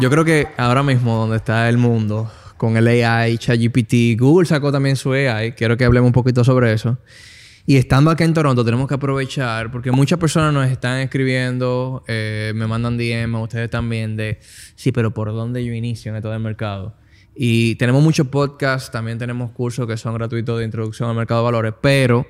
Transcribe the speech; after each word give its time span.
Yo 0.00 0.08
creo 0.08 0.24
que 0.24 0.48
ahora 0.56 0.82
mismo 0.82 1.14
donde 1.14 1.36
está 1.36 1.68
el 1.68 1.76
mundo 1.76 2.30
con 2.56 2.78
el 2.78 2.88
AI, 2.88 3.36
ChatGPT, 3.36 4.18
Google 4.18 4.46
sacó 4.46 4.72
también 4.72 4.96
su 4.96 5.12
AI, 5.12 5.52
quiero 5.52 5.76
que 5.76 5.84
hablemos 5.84 6.06
un 6.06 6.14
poquito 6.14 6.42
sobre 6.42 6.72
eso. 6.72 6.96
Y 7.66 7.76
estando 7.76 8.10
acá 8.10 8.24
en 8.24 8.32
Toronto 8.32 8.64
tenemos 8.64 8.88
que 8.88 8.94
aprovechar 8.94 9.70
porque 9.70 9.92
muchas 9.92 10.18
personas 10.18 10.54
nos 10.54 10.70
están 10.70 11.00
escribiendo, 11.00 12.02
eh, 12.08 12.52
me 12.54 12.66
mandan 12.66 12.96
DM, 12.96 13.34
ustedes 13.42 13.68
también, 13.68 14.16
de 14.16 14.38
sí, 14.74 14.90
pero 14.90 15.12
¿por 15.12 15.34
dónde 15.34 15.62
yo 15.66 15.74
inicio 15.74 16.10
en 16.10 16.16
esto 16.16 16.30
del 16.30 16.40
mercado? 16.40 16.96
Y 17.34 17.74
tenemos 17.74 18.02
muchos 18.02 18.26
podcasts, 18.28 18.90
también 18.90 19.18
tenemos 19.18 19.50
cursos 19.50 19.86
que 19.86 19.98
son 19.98 20.14
gratuitos 20.14 20.58
de 20.58 20.64
introducción 20.64 21.10
al 21.10 21.16
mercado 21.16 21.42
de 21.42 21.44
valores, 21.44 21.74
pero 21.78 22.26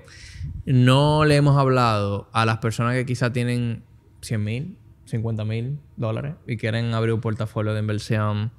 no 0.67 1.25
le 1.25 1.37
hemos 1.37 1.57
hablado 1.57 2.29
a 2.33 2.45
las 2.45 2.59
personas 2.59 2.95
que 2.95 3.07
quizá 3.07 3.33
tienen 3.33 3.85
100 4.23 4.45
mil, 4.45 4.77
50 5.11 5.45
mil 5.45 5.79
dólares 5.97 6.35
y 6.47 6.57
quieren 6.57 6.95
abrir 6.95 7.13
un 7.13 7.21
portafolio 7.21 7.75
de 7.75 7.81
inversión. 7.81 8.53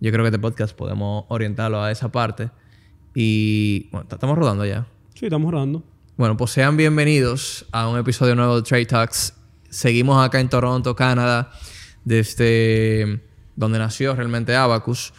Yo 0.00 0.12
creo 0.12 0.22
que 0.24 0.28
este 0.28 0.38
podcast 0.38 0.76
podemos 0.76 1.24
orientarlo 1.28 1.82
a 1.82 1.90
esa 1.90 2.10
parte. 2.10 2.50
Y 3.14 3.88
bueno, 3.90 4.06
estamos 4.10 4.38
rodando 4.38 4.64
ya. 4.64 4.86
Sí, 5.14 5.26
estamos 5.26 5.50
rodando. 5.50 5.82
Bueno, 6.16 6.36
pues 6.36 6.52
sean 6.52 6.76
bienvenidos 6.76 7.66
a 7.72 7.88
un 7.88 7.98
episodio 7.98 8.34
nuevo 8.34 8.56
de 8.56 8.62
Trade 8.62 8.86
Talks. 8.86 9.34
Seguimos 9.68 10.24
acá 10.24 10.40
en 10.40 10.48
Toronto, 10.48 10.94
Canadá, 10.94 11.50
desde 12.04 13.20
donde 13.56 13.78
nació 13.78 14.14
realmente 14.14 14.54
Abacus. 14.54 15.12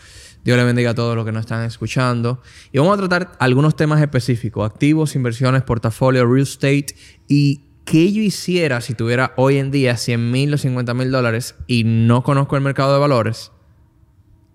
Dios 0.44 0.58
le 0.58 0.64
bendiga 0.64 0.92
a 0.92 0.96
todos 0.96 1.16
los 1.16 1.26
que 1.26 1.32
nos 1.34 1.42
están 1.42 1.66
escuchando. 1.66 2.42
Y 2.72 2.78
vamos 2.78 2.94
a 2.94 2.98
tratar 2.98 3.34
algunos 3.40 3.76
temas 3.76 4.02
específicos: 4.02 4.66
activos, 4.66 5.16
inversiones, 5.16 5.64
portafolio, 5.64 6.26
real 6.26 6.44
estate 6.44 6.96
y 7.28 7.67
qué 7.88 8.12
yo 8.12 8.22
hiciera 8.22 8.82
si 8.82 8.94
tuviera 8.94 9.34
hoy 9.38 9.58
en 9.58 9.72
día 9.72 9.96
100 9.96 10.30
mil 10.30 10.54
o 10.54 10.58
50 10.58 10.94
mil 10.94 11.10
dólares 11.10 11.56
y 11.68 11.86
no 11.86 12.22
conozco 12.22 12.58
el 12.58 12.62
mercado 12.62 12.92
de 12.94 13.00
valores. 13.00 13.52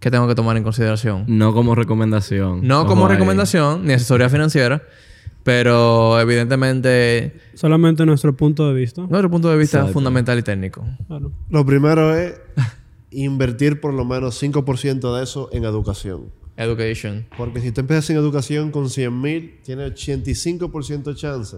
¿Qué 0.01 0.11
tengo 0.11 0.29
que 0.29 0.35
tomar 0.35 0.57
en 0.59 0.63
consideración? 0.65 1.25
No 1.29 1.55
como 1.55 1.75
recomendación. 1.75 2.67
No 2.67 2.81
Ojo 2.81 2.89
como 2.89 3.07
ahí. 3.07 3.13
recomendación 3.15 3.87
ni 3.87 3.95
asesoría 3.95 4.29
financiera, 4.29 4.83
pero 5.45 6.21
evidentemente 6.21 7.41
Solamente 7.55 8.05
nuestro 8.05 8.37
punto 8.37 8.69
de 8.69 8.75
vista. 8.75 9.01
nuestro 9.03 9.31
punto 9.31 9.49
de 9.49 9.57
vista 9.57 9.79
Exacto. 9.79 9.95
fundamental 9.95 10.39
y 10.39 10.43
técnico. 10.43 10.85
Claro. 11.09 11.33
Lo 11.49 11.65
primero 11.65 12.15
es 12.15 12.35
invertir 13.11 13.81
por 13.81 13.95
lo 13.95 14.05
menos 14.05 14.43
5% 14.43 15.17
de 15.17 15.23
eso 15.25 15.49
en 15.53 15.65
educación. 15.65 16.27
Education. 16.59 17.27
Porque 17.39 17.61
si 17.61 17.73
tú 17.73 17.81
empiezas 17.81 18.11
en 18.11 18.17
educación 18.19 18.71
con 18.73 18.91
100 18.91 19.21
mil, 19.21 19.61
tienes 19.65 19.93
85% 19.93 21.03
de 21.05 21.15
chance 21.15 21.57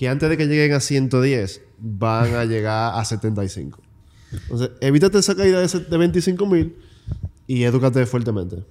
que 0.00 0.08
antes 0.08 0.30
de 0.30 0.38
que 0.38 0.46
lleguen 0.46 0.72
a 0.72 0.80
110 0.80 1.60
van 1.78 2.34
a 2.34 2.46
llegar 2.46 2.98
a 2.98 3.04
75. 3.04 3.78
Entonces, 4.32 4.70
evítate 4.80 5.18
esa 5.18 5.34
caída 5.36 5.58
de, 5.58 5.66
ese- 5.66 5.80
de 5.80 5.96
25 5.98 6.46
mil 6.46 6.74
y 7.46 7.64
edúcate 7.64 8.06
fuertemente. 8.06 8.64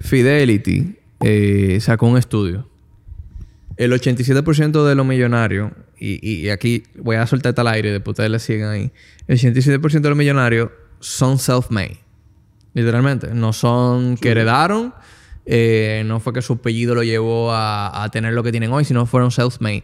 Fidelity 0.00 0.96
eh, 1.20 1.78
sacó 1.80 2.06
un 2.08 2.18
estudio. 2.18 2.68
El 3.78 3.92
87% 3.92 4.84
de 4.86 4.94
los 4.94 5.06
millonarios, 5.06 5.72
y, 5.98 6.18
y- 6.28 6.50
aquí 6.50 6.82
voy 6.96 7.16
a 7.16 7.26
soltar 7.26 7.54
tal 7.54 7.68
aire, 7.68 7.90
después 7.92 8.12
ustedes 8.12 8.30
le 8.30 8.38
siguen 8.38 8.66
ahí. 8.66 8.90
El 9.28 9.38
87% 9.38 10.00
de 10.00 10.08
los 10.08 10.18
millonarios 10.18 10.70
son 11.00 11.38
self-made. 11.38 11.98
Literalmente. 12.74 13.28
No 13.32 13.52
son 13.52 14.16
que 14.16 14.30
heredaron. 14.30 14.92
eh, 15.46 16.02
no 16.04 16.20
fue 16.20 16.32
que 16.34 16.42
su 16.42 16.52
apellido 16.54 16.94
lo 16.94 17.02
llevó 17.02 17.52
a, 17.52 18.02
a 18.04 18.10
tener 18.10 18.34
lo 18.34 18.42
que 18.42 18.50
tienen 18.50 18.70
hoy, 18.72 18.84
sino 18.84 19.06
fueron 19.06 19.30
self-made. 19.30 19.82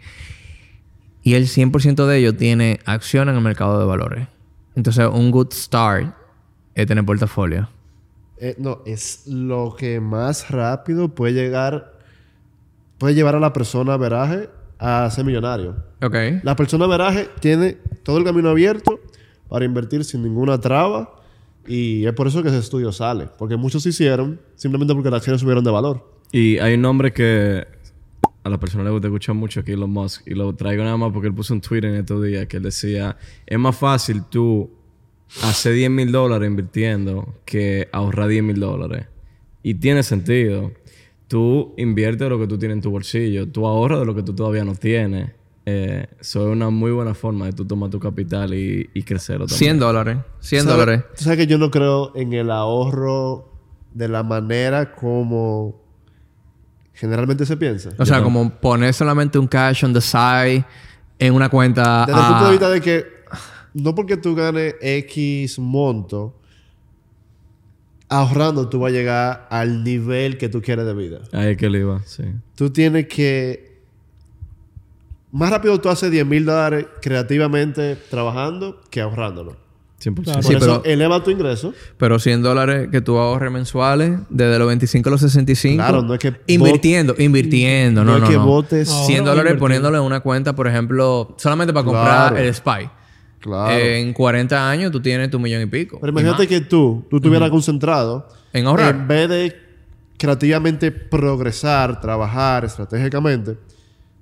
Y 1.25 1.35
el 1.35 1.47
100% 1.47 2.07
de 2.07 2.19
ellos 2.19 2.37
tiene 2.37 2.81
acción 2.85 3.31
en 3.31 3.35
el 3.35 3.41
mercado 3.41 3.81
de 3.81 3.87
valores. 3.87 4.29
Entonces, 4.77 5.09
un 5.11 5.31
good 5.31 5.53
start 5.53 6.15
es 6.75 6.87
tener 6.87 7.05
portafolio. 7.05 7.69
Eh, 8.37 8.55
no, 8.59 8.83
es 8.85 9.27
lo 9.27 9.75
que 9.77 10.01
más 10.01 10.51
rápido 10.51 11.09
puede 11.09 11.33
llegar, 11.33 11.95
puede 12.99 13.15
llevar 13.15 13.37
a 13.37 13.41
la 13.41 13.55
persona 13.55 13.97
veraje 13.97 14.51
a 14.79 15.11
ser 15.11 15.25
millonario. 15.25 15.77
Ok. 16.03 16.15
La 16.43 16.55
persona 16.57 16.87
veraje 16.87 17.31
tiene 17.41 17.79
todo 18.03 18.19
el 18.19 18.25
camino 18.25 18.51
abierto 18.51 19.01
para 19.49 19.65
invertir 19.65 20.05
sin 20.05 20.23
ninguna 20.23 20.61
traba 20.61 21.23
y 21.67 22.05
es 22.05 22.13
por 22.13 22.27
eso 22.27 22.43
que 22.43 22.51
ese 22.51 22.59
estudio 22.59 22.93
sale, 22.93 23.29
porque 23.39 23.57
muchos 23.57 23.83
se 23.83 23.89
hicieron 23.89 24.39
simplemente 24.57 24.93
porque 24.93 25.09
las 25.09 25.19
acciones 25.19 25.41
subieron 25.41 25.65
de 25.65 25.71
valor. 25.71 26.07
Y 26.33 26.59
hay 26.59 26.75
un 26.75 26.83
nombre 26.83 27.15
que 27.15 27.67
a 28.45 28.51
la 28.51 28.61
persona 28.61 28.85
le 28.85 28.91
gusta 28.91 29.09
escuchar 29.09 29.35
mucho 29.35 29.61
aquí, 29.61 29.73
Elon 29.73 29.91
Musk. 29.91 30.23
Y 30.27 30.35
lo 30.35 30.55
traigo 30.55 30.85
nada 30.85 30.97
más 30.97 31.11
porque 31.13 31.29
él 31.29 31.35
puso 31.35 31.53
un 31.55 31.61
tweet 31.61 31.81
en 31.85 31.95
estos 31.97 32.23
días 32.23 32.47
que 32.47 32.59
él 32.59 32.63
decía... 32.63 33.17
Es 33.47 33.59
más 33.59 33.75
fácil 33.77 34.23
tú 34.31 34.71
hacer 35.43 35.73
10 35.75 35.91
mil 35.91 36.13
dólares 36.13 36.49
invirtiendo 36.49 37.35
que 37.45 37.89
ahorrar 37.91 38.29
10 38.29 38.43
mil 38.45 38.61
dólares. 38.61 39.07
Y 39.63 39.75
tiene 39.75 40.03
sentido. 40.03 40.73
Tú 41.27 41.73
inviertes 41.79 42.29
lo 42.29 42.39
que 42.39 42.47
tú 42.47 42.59
tienes 42.59 42.77
en 42.77 42.83
tu 42.83 42.91
bolsillo. 42.91 43.49
Tú 43.49 43.67
ahorras 43.67 44.01
de 44.01 44.07
lo 44.07 44.15
que 44.15 44.23
tú 44.23 44.35
todavía 44.35 44.65
no 44.65 44.75
tienes. 44.75 45.31
Eh, 45.67 46.07
Eso 46.21 46.47
es 46.47 46.53
una 46.53 46.69
muy 46.69 46.91
buena 46.93 47.15
forma 47.15 47.47
de 47.47 47.53
tú 47.55 47.65
tomar 47.65 47.89
tu 47.89 47.99
capital 47.99 48.53
y, 48.53 48.91
y 48.93 49.03
crecerlo 49.03 49.47
también. 49.47 49.59
100 49.59 49.79
dólares. 49.79 50.19
100 50.41 50.63
¿Sabe- 50.65 50.73
dólares. 50.79 51.05
Tú 51.17 51.25
sabes 51.25 51.39
que 51.39 51.47
yo 51.47 51.57
no 51.57 51.71
creo 51.71 52.13
en 52.15 52.35
el 52.35 52.51
ahorro 52.51 53.51
de 53.95 54.09
la 54.09 54.23
manera 54.23 54.95
como 54.95 55.81
generalmente 56.95 57.45
se 57.45 57.57
piensa. 57.57 57.91
O 57.99 58.07
sea, 58.07 58.23
como 58.23 58.51
poner 58.51 58.95
solamente 58.95 59.39
un 59.39 59.47
cash 59.47 59.85
on 59.85 59.93
the 59.93 60.01
side 60.01 60.65
en 61.19 61.35
una 61.35 61.49
cuenta. 61.49 62.07
Desde 62.07 62.19
el 62.19 62.25
ah, 62.25 62.29
punto 62.29 62.45
de 62.45 62.51
vista 62.51 62.71
de 62.71 62.81
que 62.81 63.07
no 63.75 63.95
porque 63.95 64.17
tú 64.17 64.35
ganes 64.35 64.77
X 64.81 65.59
monto, 65.59 66.41
ahorrando 68.09 68.69
tú 68.69 68.79
vas 68.79 68.91
a 68.91 68.93
llegar 68.93 69.49
al 69.51 69.83
nivel 69.83 70.39
que 70.39 70.49
tú 70.49 70.63
quieres 70.63 70.87
de 70.87 70.95
vida. 70.95 71.21
Ahí 71.33 71.53
es 71.53 71.57
que 71.57 71.69
le 71.69 71.81
iba, 71.81 72.01
sí. 72.05 72.25
Tú 72.55 72.71
tienes 72.71 73.07
que... 73.09 73.75
Más 75.33 75.51
rápido 75.51 75.81
tú 75.81 75.89
haces 75.89 76.13
10 76.13 76.25
mil 76.27 76.45
dólares 76.45 76.87
creativamente 77.03 77.97
trabajando 78.09 78.81
que 78.89 79.01
ahorrándolo. 79.01 79.64
100%. 80.05 80.23
Claro. 80.25 80.41
Por 80.41 80.45
Sí, 80.51 80.55
eso 80.57 80.83
pero- 80.83 80.85
eleva 80.85 81.23
tu 81.23 81.31
ingreso. 81.31 81.73
Pero 81.97 82.19
100 82.19 82.43
dólares 82.43 82.89
que 82.93 83.01
tú 83.01 83.17
ahorres 83.19 83.51
mensuales 83.51 84.19
desde 84.31 84.59
los 84.59 84.69
25 84.69 85.09
a 85.09 85.13
los 85.13 85.21
65. 85.21 85.77
Claro, 85.83 86.03
no 86.03 86.15
es 86.15 86.21
que 86.21 86.35
Invirtiendo, 86.47 87.15
invirtiendo. 87.19 88.05
No, 88.05 88.13
No 88.13 88.19
no, 88.19 88.25
es 88.25 88.31
que 88.31 88.37
no. 88.37 88.47
botes- 88.47 88.89
No. 88.89 89.07
100 89.07 89.21
Ahorra 89.21 89.33
o 89.33 89.37
dólares 89.37 89.59
poniéndolo 89.59 89.97
en 89.99 90.03
una 90.05 90.21
cuenta, 90.21 90.55
por 90.55 90.67
ejemplo, 90.69 91.35
solamente 91.39 91.73
para 91.73 91.85
comprar 91.85 92.31
Claro. 92.33 92.37
el 92.37 92.49
SPY. 92.55 92.91
Claro. 93.41 93.79
En 93.79 94.13
40 94.15 94.71
años 94.71 94.91
tú 94.91 95.01
tienes 95.03 95.29
tu 95.31 95.39
millón 95.39 95.61
y 95.63 95.67
pico. 95.67 95.99
Pero 96.01 96.11
y 96.11 96.13
imagínate 96.13 96.47
que 96.49 96.61
tú, 96.63 97.05
tú 97.11 97.17
estuvieras 97.17 97.51
concentrado 97.51 98.27
En 98.53 98.67
ahorrar. 98.67 98.95
En 98.95 99.07
vez 99.09 99.29
de 99.29 99.57
creativamente 100.17 100.91
progresar, 100.91 102.01
trabajar 102.01 102.65
estratégicamente, 102.65 103.57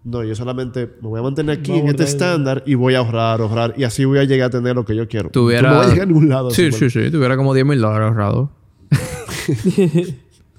no, 0.05 0.25
yo 0.25 0.35
solamente 0.35 0.91
me 1.01 1.09
voy 1.09 1.21
a 1.21 1.23
mantener 1.23 1.61
aquí 1.61 1.71
Voy 1.71 1.81
en 1.81 1.89
este 1.89 2.05
estándar 2.05 2.65
y 2.67 2.75
voy 2.75 2.95
a 2.95 2.99
ahorrar, 2.99 3.41
ahorrar. 3.41 3.75
Y 3.77 3.85
así 3.85 4.05
voy 4.05 4.19
a 4.19 4.25
llegar 4.25 4.49
a 4.49 4.51
tener 4.51 4.75
lo 4.75 4.85
que 4.85 4.97
yo 4.97 5.07
quiero. 5.07 5.31
Tuviera... 5.31 5.71
No 5.71 5.77
vas 5.77 5.87
a 5.87 5.91
llegar 5.91 6.03
a 6.03 6.07
ningún 6.07 6.29
lado. 6.29 6.51
Sí, 6.51 6.73
sí, 6.73 6.91
sí. 6.91 7.11
Tuviera 7.11 7.37
como 7.37 7.55
10 7.55 7.67
mil 7.67 7.81
dólares 7.81 8.09
ahorrados. 8.09 8.49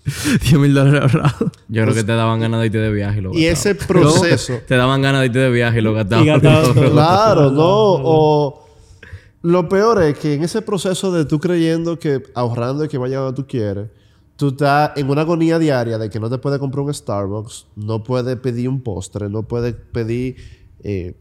10 0.06 0.60
mil 0.60 0.74
dólares 0.74 1.02
ahorrados. 1.02 1.52
Yo 1.68 1.84
creo 1.84 1.94
que 1.94 2.04
te 2.04 2.14
daban 2.14 2.40
ganas 2.40 2.62
de 2.62 2.68
irte 2.68 2.78
de 2.78 2.92
viaje 2.92 3.20
y 3.20 3.22
lo 3.22 3.34
Y 3.34 3.46
ese 3.46 3.76
proceso... 3.76 4.62
Te 4.66 4.76
daban 4.76 5.02
ganas 5.02 5.22
de 5.22 5.26
irte 5.28 5.40
de 5.40 5.52
viaje 5.52 5.80
y 5.80 5.82
lo 5.82 5.94
gastabas. 5.94 6.26
Y 6.26 6.30
gastabas 6.30 6.74
todo. 6.74 6.92
claro, 6.92 7.52
¿no? 7.52 7.64
O... 7.66 8.64
Lo 9.42 9.68
peor 9.68 10.02
es 10.04 10.18
que 10.18 10.36
en 10.36 10.44
ese 10.44 10.62
proceso 10.62 11.12
de 11.12 11.26
tú 11.26 11.38
creyendo 11.38 12.00
que 12.00 12.24
ahorrando 12.34 12.86
y 12.86 12.88
que 12.88 12.98
vaya 12.98 13.20
donde 13.20 13.36
tú 13.36 13.46
quieres, 13.46 13.90
tú 14.44 14.50
estás 14.50 14.92
en 14.98 15.10
una 15.10 15.22
agonía 15.22 15.58
diaria 15.58 15.98
de 15.98 16.10
que 16.10 16.20
no 16.20 16.30
te 16.30 16.38
puedes 16.38 16.60
comprar 16.60 16.84
un 16.84 16.94
Starbucks, 16.94 17.68
no 17.78 18.04
puedes 18.04 18.36
pedir 18.36 18.68
un 18.68 18.82
postre, 18.82 19.30
no 19.30 19.44
puedes 19.44 19.74
pedir 19.74 20.36
eh, 20.84 21.16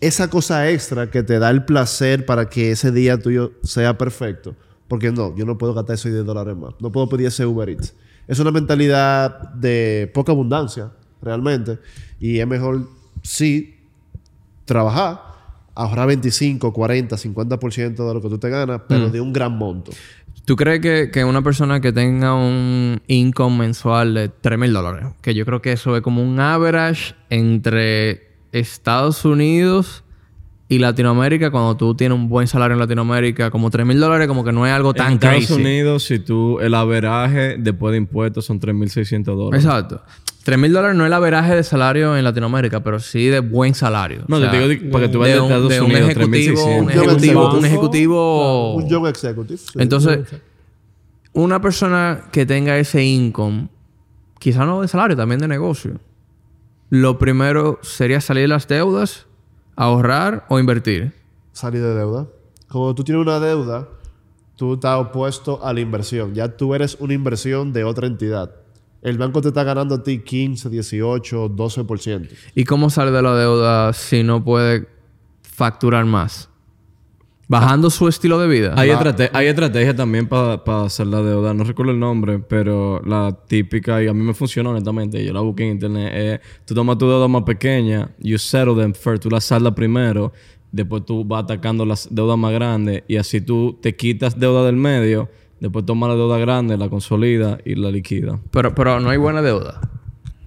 esa 0.00 0.30
cosa 0.30 0.70
extra 0.70 1.10
que 1.10 1.22
te 1.22 1.38
da 1.38 1.50
el 1.50 1.66
placer 1.66 2.24
para 2.24 2.48
que 2.48 2.70
ese 2.70 2.90
día 2.90 3.18
tuyo 3.18 3.52
sea 3.62 3.98
perfecto. 3.98 4.56
Porque 4.88 5.12
no, 5.12 5.36
yo 5.36 5.44
no 5.44 5.58
puedo 5.58 5.74
gastar 5.74 5.96
esos 5.96 6.12
10 6.12 6.24
dólares 6.24 6.56
más. 6.56 6.72
No 6.80 6.90
puedo 6.90 7.10
pedir 7.10 7.26
ese 7.26 7.44
Uber 7.44 7.68
Eats. 7.68 7.92
Es 8.26 8.38
una 8.38 8.50
mentalidad 8.50 9.52
de 9.52 10.10
poca 10.14 10.32
abundancia, 10.32 10.92
realmente. 11.20 11.78
Y 12.20 12.38
es 12.38 12.46
mejor, 12.46 12.88
sí, 13.22 13.80
trabajar, 14.64 15.20
ahorrar 15.74 16.06
25, 16.06 16.72
40, 16.72 17.16
50% 17.16 18.08
de 18.08 18.14
lo 18.14 18.22
que 18.22 18.30
tú 18.30 18.38
te 18.38 18.48
ganas, 18.48 18.80
pero 18.88 19.10
de 19.10 19.20
un 19.20 19.30
gran 19.30 19.58
monto. 19.58 19.92
¿Tú 20.44 20.56
crees 20.56 20.80
que, 20.80 21.10
que 21.12 21.24
una 21.24 21.42
persona 21.42 21.80
que 21.80 21.92
tenga 21.92 22.34
un 22.34 23.00
income 23.06 23.58
mensual 23.58 24.14
de 24.14 24.28
3 24.28 24.58
mil 24.58 24.72
dólares, 24.72 25.06
que 25.22 25.34
yo 25.34 25.44
creo 25.44 25.62
que 25.62 25.72
eso 25.72 25.96
es 25.96 26.02
como 26.02 26.22
un 26.22 26.40
average 26.40 27.14
entre 27.30 28.32
Estados 28.50 29.24
Unidos 29.24 30.04
y 30.74 30.78
Latinoamérica, 30.78 31.50
cuando 31.50 31.76
tú 31.76 31.94
tienes 31.94 32.16
un 32.16 32.28
buen 32.28 32.46
salario 32.46 32.72
en 32.74 32.78
Latinoamérica, 32.80 33.50
como 33.50 33.68
3 33.70 33.84
mil 33.84 34.00
dólares, 34.00 34.26
como 34.28 34.42
que 34.44 34.52
no 34.52 34.66
es 34.66 34.72
algo 34.72 34.94
tan 34.94 35.08
en 35.08 35.12
Estados 35.14 35.36
crazy. 35.46 35.52
Unidos, 35.60 36.04
si 36.04 36.18
tú... 36.18 36.58
El 36.60 36.74
averaje 36.74 37.56
después 37.58 37.92
de 37.92 37.98
impuestos 37.98 38.46
son 38.46 38.58
3.600 38.60 39.24
dólares. 39.24 39.64
Exacto. 39.64 40.02
3 40.44 40.58
mil 40.58 40.72
dólares 40.72 40.96
no 40.96 41.04
es 41.04 41.08
el 41.08 41.12
averaje 41.12 41.54
de 41.56 41.62
salario 41.62 42.16
en 42.16 42.24
Latinoamérica, 42.24 42.82
pero 42.82 42.98
sí 43.00 43.26
de 43.26 43.40
buen 43.40 43.74
salario. 43.74 44.24
No, 44.28 44.36
O 44.38 44.40
te 44.40 44.50
digo 44.56 44.68
di- 44.68 44.76
para 44.90 45.04
que 45.06 45.12
tú 45.12 45.18
de 45.18 45.18
vayas 45.18 45.38
a 45.38 45.42
un, 45.42 45.48
Estados 45.52 45.68
de 45.70 45.80
un 45.80 45.86
Unidos, 45.90 46.08
ejecutivo, 46.10 46.64
un 46.64 46.86
3.600. 46.86 46.90
ejecutivo, 46.90 47.40
un 47.46 47.52
banco, 47.52 47.66
ejecutivo. 47.66 48.74
Un 48.76 48.88
young 48.88 49.06
executive. 49.08 49.58
sí. 49.58 49.66
Entonces, 49.78 50.20
una 51.34 51.60
persona 51.60 52.22
que 52.32 52.46
tenga 52.46 52.78
ese 52.78 53.04
income, 53.04 53.68
quizá 54.38 54.64
no 54.64 54.80
de 54.82 54.88
salario, 54.88 55.16
también 55.16 55.40
de 55.40 55.48
negocio, 55.48 56.00
lo 56.90 57.18
primero 57.18 57.78
sería 57.82 58.20
salir 58.20 58.42
de 58.42 58.48
las 58.48 58.66
deudas, 58.68 59.26
ahorrar 59.76 60.46
o 60.48 60.58
invertir. 60.58 61.12
salir 61.52 61.82
de 61.82 61.94
deuda. 61.94 62.26
Como 62.68 62.94
tú 62.94 63.04
tienes 63.04 63.22
una 63.22 63.38
deuda, 63.38 63.88
tú 64.56 64.74
estás 64.74 64.98
opuesto 64.98 65.64
a 65.64 65.72
la 65.72 65.80
inversión. 65.80 66.34
Ya 66.34 66.56
tú 66.56 66.74
eres 66.74 66.96
una 67.00 67.14
inversión 67.14 67.72
de 67.72 67.84
otra 67.84 68.06
entidad. 68.06 68.54
El 69.02 69.18
banco 69.18 69.42
te 69.42 69.48
está 69.48 69.64
ganando 69.64 69.96
a 69.96 70.02
ti 70.02 70.20
15, 70.20 70.70
18, 70.70 71.50
12%. 71.50 72.28
¿Y 72.54 72.64
cómo 72.64 72.88
sale 72.88 73.10
de 73.10 73.20
la 73.20 73.34
deuda 73.34 73.92
si 73.92 74.22
no 74.22 74.44
puede 74.44 74.88
facturar 75.42 76.04
más? 76.04 76.48
Bajando 77.52 77.90
su 77.90 78.08
estilo 78.08 78.38
de 78.38 78.48
vida. 78.48 78.72
Hay, 78.78 78.88
estrate- 78.88 79.28
hay 79.34 79.46
estrategia 79.46 79.94
también 79.94 80.26
para 80.26 80.58
hacer 80.86 81.06
la 81.06 81.20
deuda. 81.20 81.52
No 81.52 81.64
recuerdo 81.64 81.92
el 81.92 81.98
nombre, 82.00 82.38
pero 82.38 83.02
la 83.04 83.36
típica, 83.46 84.02
y 84.02 84.08
a 84.08 84.14
mí 84.14 84.22
me 84.24 84.32
funcionó 84.32 84.70
honestamente, 84.70 85.22
yo 85.22 85.34
la 85.34 85.40
busqué 85.40 85.64
en 85.64 85.72
internet, 85.72 86.12
es 86.14 86.40
tú 86.64 86.74
tomas 86.74 86.96
tu 86.96 87.06
deuda 87.06 87.28
más 87.28 87.42
pequeña, 87.42 88.08
you 88.20 88.38
settle 88.38 88.74
them 88.74 88.94
first, 88.94 89.22
tú 89.22 89.28
la 89.28 89.38
saldas 89.38 89.74
primero, 89.74 90.32
después 90.70 91.04
tú 91.04 91.26
vas 91.26 91.44
atacando 91.44 91.84
las 91.84 92.08
deudas 92.10 92.38
más 92.38 92.54
grandes 92.54 93.02
y 93.06 93.16
así 93.18 93.42
tú 93.42 93.78
te 93.82 93.94
quitas 93.96 94.40
deuda 94.40 94.64
del 94.64 94.76
medio, 94.76 95.28
después 95.60 95.84
tomas 95.84 96.08
la 96.08 96.16
deuda 96.16 96.38
grande, 96.38 96.78
la 96.78 96.88
consolida 96.88 97.58
y 97.66 97.74
la 97.74 97.90
liquida. 97.90 98.40
Pero, 98.50 98.74
pero 98.74 98.98
no 98.98 99.10
hay 99.10 99.18
buena 99.18 99.42
deuda. 99.42 99.78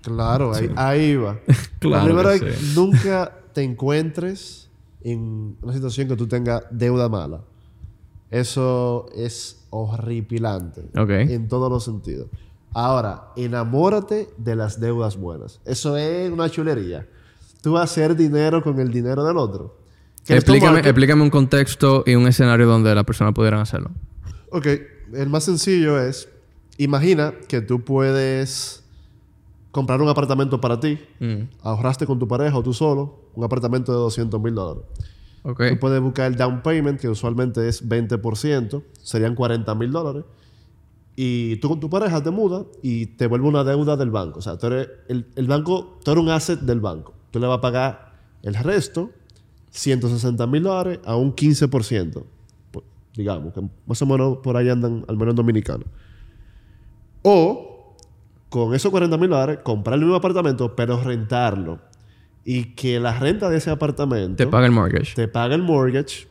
Claro, 0.01 0.55
ahí, 0.55 0.71
ahí 0.75 1.15
va. 1.15 1.37
Claro 1.79 2.05
primero 2.05 2.33
sí. 2.35 2.73
nunca 2.75 3.31
te 3.53 3.61
encuentres 3.61 4.71
en 5.05 5.55
una 5.61 5.71
situación 5.71 6.07
que 6.07 6.15
tú 6.15 6.27
tengas 6.27 6.63
deuda 6.71 7.07
mala. 7.07 7.41
Eso 8.31 9.05
es 9.15 9.65
horripilante. 9.69 10.81
Ok. 10.97 11.09
En 11.11 11.47
todos 11.47 11.71
los 11.71 11.83
sentidos. 11.83 12.27
Ahora, 12.73 13.31
enamórate 13.35 14.29
de 14.35 14.55
las 14.55 14.79
deudas 14.79 15.15
buenas. 15.15 15.61
Eso 15.63 15.95
es 15.95 16.29
una 16.31 16.49
chulería. 16.49 17.07
Tú 17.61 17.73
vas 17.73 17.81
a 17.81 17.83
hacer 17.83 18.15
dinero 18.15 18.63
con 18.63 18.79
el 18.79 18.91
dinero 18.91 19.23
del 19.23 19.37
otro. 19.37 19.77
Explícame, 20.27 20.79
explícame 20.79 21.21
un 21.21 21.29
contexto 21.29 22.03
y 22.07 22.15
un 22.15 22.27
escenario 22.27 22.65
donde 22.65 22.93
las 22.95 23.03
personas 23.03 23.35
pudieran 23.35 23.59
hacerlo. 23.59 23.91
Ok, 24.49 24.67
el 25.13 25.29
más 25.29 25.43
sencillo 25.43 26.01
es, 26.01 26.27
imagina 26.79 27.35
que 27.47 27.61
tú 27.61 27.81
puedes 27.81 28.83
comprar 29.75 30.01
un 30.01 30.07
apartamento 30.07 30.61
para 30.61 30.79
ti, 30.79 30.97
ahorraste 31.61 32.05
con 32.05 32.17
tu 32.17 32.29
pareja 32.29 32.57
o 32.57 32.63
tú 32.63 32.71
solo, 32.71 33.19
un 33.35 33.43
apartamento 33.43 33.91
de 33.91 33.97
200 33.97 34.41
mil 34.41 34.55
dólares. 34.55 34.83
Ok. 35.43 35.63
Tú 35.71 35.79
puedes 35.79 36.01
buscar 36.01 36.27
el 36.27 36.37
down 36.37 36.63
payment, 36.63 36.97
que 36.97 37.09
usualmente 37.09 37.67
es 37.67 37.85
20%, 37.85 38.83
serían 39.01 39.35
40 39.35 39.75
mil 39.75 39.91
dólares. 39.91 40.23
Y 41.17 41.57
tú 41.57 41.67
con 41.67 41.81
tu 41.81 41.89
pareja 41.89 42.23
te 42.23 42.31
mudas 42.31 42.67
y 42.83 43.07
te 43.17 43.27
vuelve 43.27 43.49
una 43.49 43.65
deuda 43.65 43.97
del 43.97 44.11
banco. 44.11 44.39
O 44.39 44.41
sea, 44.41 44.57
tú 44.57 44.67
eres 44.67 44.87
el, 45.09 45.27
el 45.35 45.45
banco, 45.45 45.99
tú 46.05 46.11
eres 46.11 46.23
un 46.23 46.29
asset 46.29 46.61
del 46.61 46.79
banco. 46.79 47.13
Tú 47.31 47.41
le 47.41 47.47
vas 47.47 47.57
a 47.57 47.61
pagar 47.61 48.13
el 48.43 48.53
resto, 48.53 49.11
160 49.71 50.47
mil 50.47 50.63
dólares, 50.63 50.99
a 51.03 51.17
un 51.17 51.35
15%. 51.35 52.23
Pues, 52.71 52.85
digamos, 53.13 53.53
que 53.53 53.61
más 53.85 54.01
o 54.01 54.05
menos 54.05 54.37
por 54.37 54.55
ahí 54.55 54.69
andan, 54.69 55.03
al 55.09 55.17
menos 55.17 55.33
en 55.33 55.35
dominicano. 55.35 55.83
O, 57.23 57.74
con 58.55 58.73
esos 58.73 58.89
40 58.89 59.17
mil 59.17 59.29
dólares, 59.29 59.59
comprar 59.63 59.95
el 59.95 60.01
mismo 60.01 60.15
apartamento, 60.15 60.77
pero 60.77 60.97
rentarlo. 61.03 61.79
Y 62.45 62.73
que 62.75 63.01
la 63.01 63.17
renta 63.19 63.49
de 63.49 63.57
ese 63.57 63.69
apartamento 63.69 64.37
Te 64.37 64.47
paga 64.47 64.65
el 64.65 64.71
mortgage. 64.71 65.13
te 65.13 65.27
paga 65.27 65.55
el 65.55 65.61
mortgage 65.61 66.25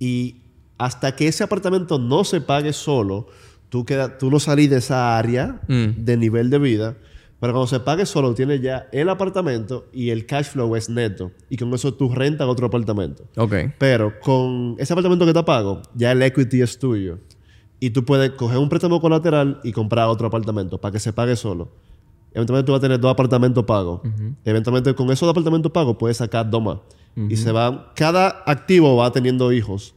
y 0.00 0.36
hasta 0.76 1.14
que 1.14 1.28
ese 1.28 1.44
apartamento 1.44 1.98
no 2.00 2.24
se 2.24 2.40
pague 2.40 2.72
solo, 2.72 3.28
tú, 3.68 3.84
queda, 3.84 4.18
tú 4.18 4.28
no 4.28 4.40
salís 4.40 4.70
de 4.70 4.78
esa 4.78 5.16
área 5.16 5.60
Mm. 5.68 6.04
de 6.04 6.16
nivel 6.16 6.50
de 6.50 6.58
vida. 6.58 6.96
Pero 7.38 7.52
cuando 7.52 7.66
se 7.68 7.78
pague 7.80 8.06
solo, 8.06 8.34
tienes 8.34 8.60
ya 8.62 8.88
el 8.90 9.08
apartamento 9.08 9.86
y 9.92 10.10
el 10.10 10.24
cash 10.26 10.46
flow 10.46 10.74
es 10.76 10.88
neto. 10.88 11.30
Y 11.50 11.58
con 11.58 11.72
eso 11.74 11.94
tú 11.94 12.08
rentas 12.12 12.48
otro 12.48 12.66
apartamento. 12.66 13.24
Ok. 13.36 13.54
Pero 13.78 14.18
con 14.20 14.74
ese 14.78 14.92
apartamento 14.94 15.26
que 15.26 15.32
te 15.34 15.42
pago, 15.44 15.80
ya 15.94 16.10
el 16.12 16.22
equity 16.22 16.62
es 16.62 16.78
tuyo. 16.78 17.18
Y 17.80 17.90
tú 17.90 18.04
puedes 18.04 18.30
coger 18.30 18.58
un 18.58 18.68
préstamo 18.68 19.00
colateral 19.00 19.60
y 19.64 19.72
comprar 19.72 20.08
otro 20.08 20.26
apartamento 20.26 20.80
para 20.80 20.92
que 20.92 21.00
se 21.00 21.12
pague 21.12 21.36
solo. 21.36 21.68
Eventualmente 22.32 22.66
tú 22.66 22.72
vas 22.72 22.78
a 22.78 22.82
tener 22.82 22.98
dos 23.00 23.10
apartamentos 23.12 23.64
pagos. 23.64 24.00
Eventualmente 24.44 24.94
con 24.94 25.06
esos 25.10 25.20
dos 25.26 25.30
apartamentos 25.30 25.70
pagos 25.70 25.96
puedes 25.98 26.16
sacar 26.16 26.48
dos 26.50 26.62
más. 26.62 26.78
Y 27.28 27.36
se 27.36 27.52
van... 27.52 27.84
Cada 27.94 28.42
activo 28.46 28.96
va 28.96 29.10
teniendo 29.12 29.52
hijos. 29.52 29.94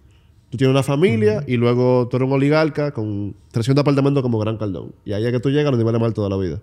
Tú 0.49 0.57
tienes 0.57 0.71
una 0.71 0.83
familia 0.83 1.43
y 1.47 1.57
luego 1.57 2.07
tú 2.09 2.17
eres 2.17 2.27
un 2.27 2.33
oligarca 2.33 2.91
con 2.91 3.35
300 3.51 3.81
apartamentos 3.81 4.21
como 4.23 4.37
Gran 4.39 4.57
Caldón. 4.57 4.93
Y 5.03 5.13
ahí 5.13 5.25
es 5.25 5.31
que 5.31 5.39
tú 5.39 5.49
llegas 5.49 5.67
a 5.67 5.71
los 5.71 5.79
niveles 5.79 5.99
más 5.99 6.07
altos 6.07 6.23
de 6.25 6.29
la 6.29 6.37
vida. 6.37 6.61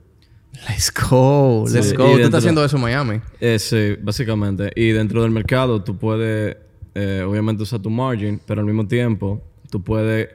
Let's 0.68 0.92
go. 1.10 1.64
Let's 1.68 1.88
Sí, 1.88 1.96
go. 1.96 2.04
Tú 2.04 2.08
dentro- 2.10 2.24
estás 2.26 2.38
haciendo 2.38 2.64
eso 2.64 2.76
en 2.76 2.82
Miami. 2.82 3.20
Eh, 3.40 3.58
sí, 3.58 3.96
básicamente. 4.00 4.70
Y 4.76 4.90
dentro 4.90 5.22
del 5.22 5.32
mercado 5.32 5.82
tú 5.82 5.96
puedes, 5.98 6.56
eh, 6.94 7.24
obviamente, 7.28 7.64
usar 7.64 7.80
tu 7.80 7.90
margin, 7.90 8.40
pero 8.46 8.60
al 8.60 8.66
mismo 8.66 8.86
tiempo 8.86 9.42
tú 9.68 9.82
puedes, 9.82 10.28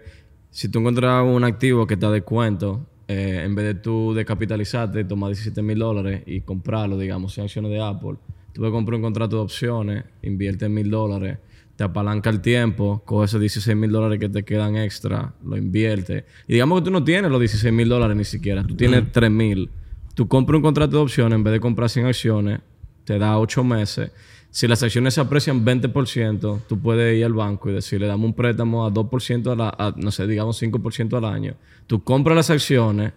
si 0.52 0.70
tú 0.70 0.80
encuentras 0.80 1.26
un 1.26 1.44
activo 1.44 1.86
que 1.86 1.96
te 1.98 2.06
da 2.06 2.12
descuento, 2.12 2.86
eh, 3.08 3.42
en 3.44 3.56
vez 3.56 3.66
de 3.66 3.74
tú 3.76 4.14
descapitalizarte, 4.14 5.04
tomar 5.04 5.30
17 5.30 5.62
mil 5.62 5.80
dólares 5.80 6.24
y 6.26 6.42
comprarlo, 6.42 6.98
digamos, 6.98 7.34
si 7.34 7.42
acciones 7.42 7.72
de 7.72 7.82
Apple, 7.82 8.18
tú 8.54 8.62
puedes 8.62 8.72
comprar 8.72 8.96
un 8.98 9.02
contrato 9.02 9.38
de 9.38 9.42
opciones, 9.42 10.04
invierte 10.22 10.70
mil 10.70 10.90
dólares, 10.90 11.40
te 11.76 11.84
apalanca 11.84 12.30
el 12.30 12.42
tiempo, 12.42 13.02
coge 13.06 13.26
esos 13.26 13.40
16 13.40 13.76
mil 13.78 13.90
dólares 13.92 14.20
que 14.20 14.28
te 14.28 14.44
quedan 14.44 14.76
extra, 14.76 15.34
lo 15.46 15.56
invierte. 15.56 16.26
Y 16.48 16.54
digamos 16.54 16.82
que 16.82 16.86
tú 16.86 16.92
no 16.92 17.04
tienes 17.04 17.32
los 17.32 17.40
16 17.40 17.74
mil 17.74 17.88
dólares 17.88 18.18
ni 18.18 18.26
siquiera, 18.26 18.64
tú 18.64 18.76
tienes 18.76 19.12
3 19.12 19.32
mil. 19.32 19.70
Tú 20.14 20.28
compras 20.28 20.58
un 20.58 20.64
contrato 20.64 20.98
de 20.98 21.04
opciones, 21.04 21.36
en 21.36 21.44
vez 21.44 21.54
de 21.54 21.60
comprar 21.62 21.90
100 21.90 22.08
acciones, 22.08 22.60
te 23.06 23.18
da 23.18 23.40
8 23.40 23.64
meses. 23.64 24.12
Si 24.52 24.68
las 24.68 24.82
acciones 24.82 25.14
se 25.14 25.22
aprecian 25.22 25.64
20%, 25.64 26.62
tú 26.68 26.80
puedes 26.80 27.18
ir 27.18 27.24
al 27.26 27.34
banco 27.34 27.70
y 27.70 27.74
decirle, 27.74 28.08
dame 28.08 28.26
un 28.26 28.34
préstamo 28.34 28.86
a 28.86 28.92
2% 28.92 29.52
a 29.52 29.56
la, 29.56 29.70
a, 29.70 29.94
no 29.96 30.10
sé, 30.12 30.26
digamos 30.28 30.62
5% 30.62 31.18
al 31.18 31.26
año. 31.26 31.54
Tú 31.86 32.04
compras 32.04 32.36
las 32.36 32.50
acciones, 32.50 33.14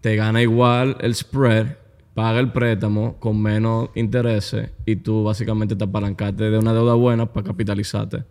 te 0.00 0.16
gana 0.16 0.40
igual 0.40 0.96
el 1.00 1.14
spread, 1.14 1.66
paga 2.14 2.40
el 2.40 2.52
préstamo 2.52 3.16
con 3.20 3.40
menos 3.42 3.90
intereses 3.94 4.70
y 4.86 4.96
tú 4.96 5.24
básicamente 5.24 5.76
te 5.76 5.84
apalancaste 5.84 6.44
de 6.50 6.58
una 6.58 6.72
deuda 6.72 6.94
buena 6.94 7.26
para 7.26 7.46
capitalizarte. 7.46 8.24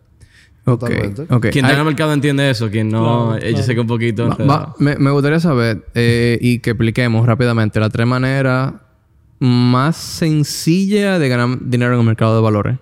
Ok. 0.68 0.80
Totalmente. 0.80 1.22
ok. 1.32 1.46
Quien 1.50 1.64
está 1.64 1.74
en 1.74 1.78
el 1.78 1.84
mercado 1.86 2.12
entiende 2.12 2.50
eso, 2.50 2.68
quien 2.68 2.88
no, 2.88 3.28
Claro, 3.28 3.36
eh, 3.36 3.40
yo 3.46 3.50
claro. 3.50 3.66
sé 3.66 3.74
que 3.74 3.80
un 3.80 3.86
poquito... 3.86 4.24
Va- 4.26 4.32
enredado. 4.32 4.60
va- 4.66 4.74
me, 4.80 4.96
me 4.96 5.10
gustaría 5.12 5.38
saber 5.38 5.86
eh, 5.94 6.38
y 6.40 6.58
que 6.58 6.70
expliquemos 6.70 7.24
rápidamente 7.24 7.78
las 7.78 7.92
tres 7.92 8.04
maneras 8.08 8.74
más 9.38 9.96
sencillas 9.96 11.18
de 11.20 11.28
ganar 11.28 11.58
dinero 11.60 11.94
en 11.94 12.00
el 12.00 12.06
mercado 12.06 12.34
de 12.36 12.42
valores. 12.42 12.78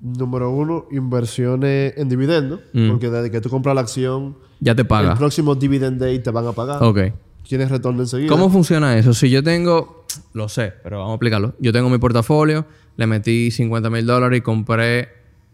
Número 0.00 0.50
uno, 0.50 0.86
inversiones 0.90 1.94
en 1.96 2.08
dividendos. 2.08 2.60
Porque 2.88 3.08
desde 3.08 3.30
que 3.30 3.40
tú 3.40 3.48
compras 3.48 3.74
la 3.74 3.82
acción, 3.82 4.36
Ya 4.60 4.74
te 4.74 4.82
el 4.82 4.88
paga. 4.88 5.14
próximo 5.14 5.54
dividend 5.54 6.00
day 6.00 6.18
te 6.18 6.30
van 6.30 6.46
a 6.46 6.52
pagar. 6.52 6.82
Ok. 6.82 6.98
Tienes 7.46 7.70
retorno 7.70 8.02
enseguida. 8.02 8.28
¿Cómo 8.28 8.50
funciona 8.50 8.96
eso? 8.98 9.14
Si 9.14 9.28
yo 9.30 9.42
tengo, 9.42 10.04
lo 10.32 10.48
sé, 10.48 10.72
pero 10.82 10.98
vamos 10.98 11.12
a 11.12 11.14
explicarlo. 11.14 11.54
Yo 11.60 11.72
tengo 11.72 11.88
mi 11.90 11.98
portafolio, 11.98 12.66
le 12.96 13.06
metí 13.06 13.50
50 13.50 13.90
mil 13.90 14.06
dólares 14.06 14.38
y 14.38 14.42
compré 14.42 15.08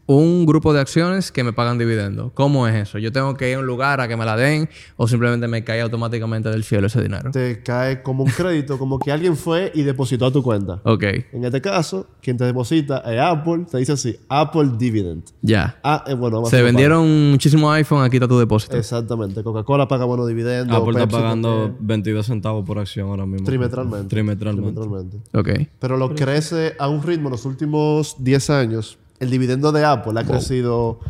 un 0.09 0.47
grupo 0.47 0.73
de 0.73 0.81
acciones 0.81 1.31
que 1.31 1.45
me 1.45 1.53
pagan 1.53 1.77
dividendos. 1.77 2.33
¿Cómo 2.33 2.67
es 2.67 2.75
eso? 2.75 2.99
¿Yo 2.99 3.13
tengo 3.13 3.35
que 3.35 3.51
ir 3.51 3.57
a 3.57 3.59
un 3.59 3.67
lugar 3.67 4.01
a 4.01 4.09
que 4.09 4.17
me 4.17 4.25
la 4.25 4.39
den 4.39 4.67
o 4.97 5.07
simplemente 5.07 5.47
me 5.49 5.63
cae 5.65 5.83
automáticamente 5.83 6.49
del 6.49 6.65
cielo 6.65 6.87
ese 6.87 7.03
dinero? 7.03 7.31
Te 7.31 7.63
cae 7.63 8.03
como 8.03 8.25
un 8.25 8.31
crédito, 8.31 8.79
como 8.79 8.99
que 8.99 9.13
alguien 9.13 9.37
fue 9.37 9.71
y 9.75 9.83
depositó 9.83 10.25
a 10.25 10.33
tu 10.33 10.43
cuenta. 10.43 10.81
Ok, 10.85 11.05
En 11.33 11.45
este 11.45 11.61
caso, 11.61 12.07
quien 12.23 12.39
te 12.39 12.45
deposita 12.45 13.01
es 13.01 13.21
Apple. 13.21 13.67
Te 13.71 13.77
dice 13.77 13.93
así, 13.93 14.17
Apple 14.31 14.71
Dividend. 14.79 15.25
ya. 15.43 15.79
Ah, 15.85 16.03
eh, 16.07 16.15
bueno, 16.15 16.37
vamos 16.37 16.51
Se 16.51 16.63
vendieron 16.63 17.31
muchísimos 17.33 17.71
iPhone, 17.75 18.03
aquí 18.03 18.17
está 18.17 18.27
tu 18.27 18.39
depósito. 18.39 18.79
Exactamente. 18.79 19.43
Coca-Cola 19.43 19.89
paga 19.89 20.07
buenos 20.07 20.27
dividendos. 20.27 20.75
Apple 20.75 20.93
está 20.93 21.07
pagando 21.07 21.65
también, 21.67 21.87
22 21.87 22.25
centavos 22.27 22.65
por 22.65 22.79
acción 22.79 23.11
ahora 23.11 23.27
mismo. 23.27 23.47
trimestralmente. 23.47 24.09
Trimestralmente. 24.09 24.73
Trimestralmente. 24.81 25.39
Ok. 25.67 25.69
Pero 25.79 25.99
lo 25.99 26.15
crece 26.15 26.75
a 26.79 26.89
un 26.89 27.03
ritmo 27.03 27.29
en 27.29 27.33
los 27.33 27.45
últimos 27.45 28.17
10 28.19 28.49
años. 28.49 28.99
El 29.21 29.31
dividendo 29.31 29.73
de 29.73 29.85
Apple 29.85 30.19
ha 30.21 30.25
crecido 30.25 31.01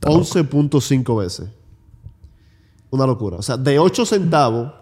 11.5 0.00 1.18
veces. 1.18 1.50
Una 2.90 3.06
locura. 3.06 3.38
O 3.38 3.42
sea, 3.42 3.56
de 3.56 3.78
8 3.78 4.06
centavos 4.06 4.72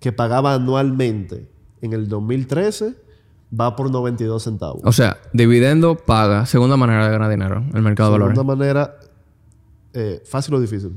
que 0.00 0.12
pagaba 0.12 0.54
anualmente 0.54 1.48
en 1.80 1.92
el 1.92 2.08
2013, 2.08 2.94
va 3.58 3.74
por 3.76 3.90
92 3.90 4.42
centavos. 4.42 4.82
O 4.84 4.92
sea, 4.92 5.18
dividendo 5.32 5.96
paga, 5.96 6.46
segunda 6.46 6.76
manera 6.76 7.06
de 7.06 7.12
ganar 7.12 7.30
dinero 7.30 7.58
en 7.58 7.76
el 7.76 7.82
mercado 7.82 8.10
de 8.10 8.14
de 8.14 8.18
valores. 8.18 8.38
una 8.38 8.54
manera 8.54 8.94
eh, 9.92 10.22
fácil 10.24 10.54
o 10.54 10.60
difícil. 10.60 10.96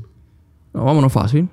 No, 0.73 0.83
vámonos 0.83 1.11
fácil. 1.11 1.49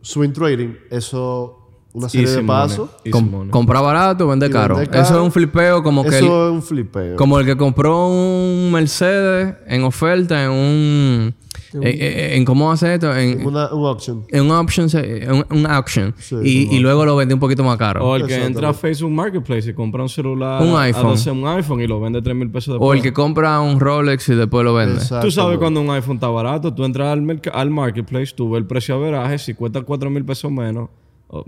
Swing 0.00 0.32
trading, 0.32 0.74
eso 0.90 1.65
una 1.96 2.08
serie 2.08 2.26
Easy 2.26 2.40
de 2.40 2.46
pasos. 2.46 2.90
Com- 3.10 3.48
comprar 3.50 3.82
barato, 3.82 4.26
vender 4.28 4.50
Y 4.50 4.52
caro. 4.52 4.74
vender 4.76 4.90
caro. 4.92 5.04
Eso 5.04 5.14
es 5.18 5.20
un 5.24 5.32
flipeo 5.32 5.82
como 5.82 6.02
que 6.02 6.18
el, 6.18 6.24
Eso 6.24 6.48
es 6.48 6.52
un 6.52 6.62
flipeo. 6.62 7.16
como 7.16 7.38
el 7.40 7.46
que 7.46 7.56
compró 7.56 8.08
un 8.08 8.70
Mercedes 8.70 9.54
en 9.66 9.82
oferta 9.84 10.44
en 10.44 10.50
un 10.50 11.34
en, 11.72 11.82
en- 11.82 12.32
en 12.34 12.44
cómo 12.44 12.70
hace 12.70 12.94
esto 12.94 13.14
en, 13.14 13.44
Una, 13.46 13.72
un 13.74 13.86
auction. 13.86 14.24
en 14.30 14.50
un 14.50 14.66
en 14.94 15.32
un, 15.32 15.46
un 15.50 15.66
auction 15.66 16.14
Sí, 16.18 16.36
y, 16.42 16.76
y 16.76 16.78
luego 16.78 17.04
lo 17.04 17.16
vende 17.16 17.34
un 17.34 17.40
poquito 17.40 17.64
más 17.64 17.76
caro. 17.76 18.04
O 18.06 18.16
el 18.16 18.26
que 18.26 18.42
entra 18.44 18.70
a 18.70 18.74
Facebook 18.74 19.10
Marketplace 19.10 19.70
y 19.70 19.74
compra 19.74 20.02
un 20.02 20.08
celular. 20.08 20.62
Un 20.62 20.74
a 20.76 20.82
iPhone. 20.82 21.08
12 21.08 21.30
un 21.30 21.46
iPhone 21.48 21.80
y 21.80 21.86
lo 21.86 22.00
vende 22.00 22.22
3 22.22 22.36
mil 22.36 22.50
pesos 22.50 22.74
después. 22.74 22.88
o 22.88 22.94
el 22.94 23.02
que 23.02 23.12
compra 23.12 23.60
un 23.60 23.80
Rolex 23.80 24.28
y 24.28 24.34
después 24.34 24.64
lo 24.64 24.74
vende. 24.74 24.94
Exacto. 24.96 25.26
Tú 25.26 25.30
sabes 25.30 25.58
cuando 25.58 25.80
un 25.80 25.90
iPhone 25.90 26.16
está 26.16 26.28
barato, 26.28 26.72
tú 26.72 26.84
entras 26.84 27.08
al, 27.52 27.70
marketplace, 27.70 28.32
tú 28.34 28.50
ves 28.50 28.60
el 28.60 28.66
precio 28.66 28.94
a 28.94 28.98
veraje, 28.98 29.38
si 29.38 29.54
cuesta 29.54 29.82
4 29.82 30.08
mil 30.10 30.24
pesos 30.24 30.50
menos, 30.50 30.88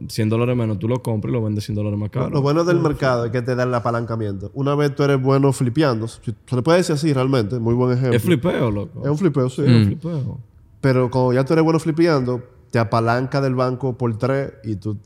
100 0.09 0.29
dólares 0.29 0.57
menos, 0.57 0.79
tú 0.79 0.89
lo 0.89 1.03
compras 1.03 1.31
y 1.31 1.33
lo 1.35 1.43
vendes 1.43 1.65
100 1.65 1.77
dólares 1.77 1.99
más 1.99 2.11
caro. 2.11 2.31
Lo 2.31 2.43
bueno 2.43 2.65
del 2.65 2.81
mercado 2.81 3.25
es 3.27 3.31
que 3.31 3.43
te 3.43 3.55
da 3.55 3.63
el 3.63 3.75
apalancamiento. 3.75 4.51
Una 4.55 4.75
vez 4.75 4.95
tú 4.95 5.03
eres 5.05 5.21
bueno 5.23 5.53
flipeando, 5.53 6.09
se 6.09 6.23
le 6.51 6.63
puede 6.63 6.79
decir 6.79 6.95
así 6.95 7.13
realmente, 7.13 7.59
muy 7.59 7.75
buen 7.75 7.93
ejemplo. 7.93 8.17
Es 8.17 8.23
flipeo, 8.23 8.71
loco. 8.71 9.03
Es 9.05 9.11
un 9.11 9.19
flipeo, 9.19 9.49
sí. 9.49 9.63
Mm. 9.63 9.85
flipeo. 9.87 10.39
Pero 10.81 11.11
como 11.11 11.33
ya 11.33 11.45
tú 11.45 11.53
eres 11.53 11.65
bueno 11.65 11.79
flipeando, 11.79 12.43
te 12.71 12.79
apalanca 12.79 13.41
del 13.41 13.55
banco 13.55 13.97
por 13.97 14.17
tres 14.19 14.53
y 14.65 14.77
tú 14.77 14.97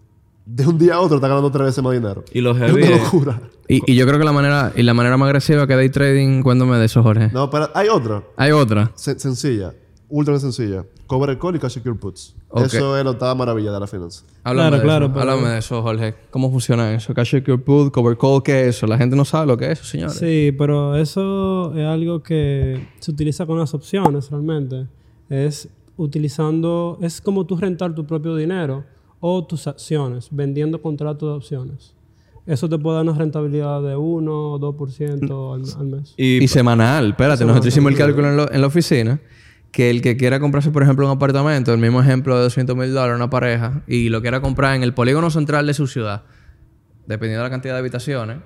de 0.45 0.67
un 0.67 0.77
día 0.77 0.95
a 0.95 1.01
otro 1.01 1.17
estás 1.19 1.29
ganando 1.31 1.51
tres 1.53 1.67
veces 1.67 1.85
más 1.85 1.93
dinero. 1.93 2.25
Y 2.33 2.41
los 2.41 2.57
Es 2.61 2.67
heavy 2.71 2.83
una 2.83 2.97
es- 2.97 3.03
locura. 3.05 3.41
Y, 3.69 3.93
y 3.93 3.95
yo 3.95 4.07
creo 4.07 4.19
que 4.19 4.25
la 4.25 4.33
manera 4.33 4.73
y 4.75 4.83
la 4.83 4.93
manera 4.93 5.17
más 5.17 5.27
agresiva 5.29 5.67
que 5.67 5.77
day 5.77 5.89
trading 5.89 6.43
cuéntame 6.43 6.77
de 6.79 6.85
eso, 6.87 7.03
Jorge. 7.03 7.31
No, 7.33 7.49
pero 7.49 7.71
hay 7.75 7.89
otra, 7.89 8.23
Hay 8.37 8.51
otra. 8.51 8.91
sen- 8.97 9.19
sencilla, 9.19 9.73
ultra 10.15 10.39
sencilla. 10.39 10.85
Cover 11.07 11.39
call 11.39 11.57
y 11.57 11.59
cash 11.59 11.73
secure 11.73 11.97
puts. 11.99 12.35
Ok. 12.51 12.65
Eso 12.67 12.97
es 12.99 13.05
la 13.05 13.11
octava 13.11 13.35
maravilla 13.35 13.73
de 13.73 13.81
la 13.81 13.87
finanza. 13.87 14.25
Háblame 14.45 14.69
Claro, 14.69 14.77
de 14.77 14.83
claro, 14.83 15.05
eso. 15.07 15.15
pero- 15.15 15.31
Háblame 15.31 15.49
de 15.55 15.59
eso, 15.59 15.83
Jorge. 15.83 16.15
¿Cómo 16.31 16.51
funciona 16.51 16.95
eso? 16.95 17.15
Cash 17.15 17.31
secure 17.31 17.59
put, 17.59 17.93
cover 17.93 18.17
call, 18.19 18.43
¿qué 18.43 18.63
es 18.69 18.77
eso? 18.77 18.87
La 18.87 18.99
gente 18.99 19.17
no 19.17 19.25
sabe 19.25 19.47
lo 19.47 19.57
que 19.57 19.67
es 19.73 19.81
eso, 19.81 19.85
señores. 19.85 20.15
Sí, 20.15 20.53
pero 20.57 20.95
eso 20.97 21.73
es 21.77 21.87
algo 21.87 22.23
que 22.23 22.87
se 23.01 23.11
utiliza 23.11 23.47
con 23.47 23.59
las 23.59 23.73
opciones 23.75 24.31
realmente. 24.31 24.87
Es 25.31 25.69
utilizando, 25.97 26.99
es 27.01 27.21
como 27.21 27.45
tú 27.47 27.57
rentar 27.57 27.95
tu 27.95 28.05
propio 28.07 28.37
dinero 28.37 28.85
o 29.21 29.45
tus 29.47 29.67
acciones, 29.67 30.29
vendiendo 30.31 30.81
contratos 30.83 31.29
de 31.31 31.35
opciones. 31.37 31.95
Eso 32.45 32.69
te 32.69 32.77
puede 32.77 32.97
dar 32.97 33.05
una 33.07 33.17
rentabilidad 33.17 33.81
de 33.83 33.97
1 33.97 34.53
o 34.53 34.59
2% 34.59 35.55
al, 35.55 35.81
al 35.81 35.87
mes. 35.87 36.13
Y, 36.17 36.43
Y 36.43 36.49
semanal. 36.49 37.11
Espérate, 37.11 37.45
nosotros 37.45 37.69
hicimos 37.69 37.93
el 37.93 37.99
cálculo 37.99 38.29
en, 38.31 38.37
lo- 38.37 38.53
en 38.53 38.61
la 38.61 38.67
oficina. 38.67 39.21
Que 39.73 39.89
el 39.91 40.03
que 40.03 40.17
quiera 40.19 40.39
comprarse, 40.39 40.71
por 40.71 40.83
ejemplo, 40.83 41.07
un 41.07 41.13
apartamento, 41.13 41.73
el 41.73 41.81
mismo 41.81 42.01
ejemplo 42.03 42.37
de 42.37 42.43
200 42.43 42.77
mil 42.77 42.93
dólares, 42.93 43.17
una 43.17 43.31
pareja, 43.31 43.83
y 43.87 44.11
lo 44.11 44.21
quiera 44.21 44.41
comprar 44.41 44.77
en 44.77 44.83
el 44.83 44.93
polígono 44.95 45.31
central 45.31 45.67
de 45.67 45.73
su 45.75 45.87
ciudad, 45.87 46.23
dependiendo 47.07 47.43
de 47.43 47.49
la 47.49 47.51
cantidad 47.51 47.73
de 47.75 47.81
habitaciones, 47.81 48.39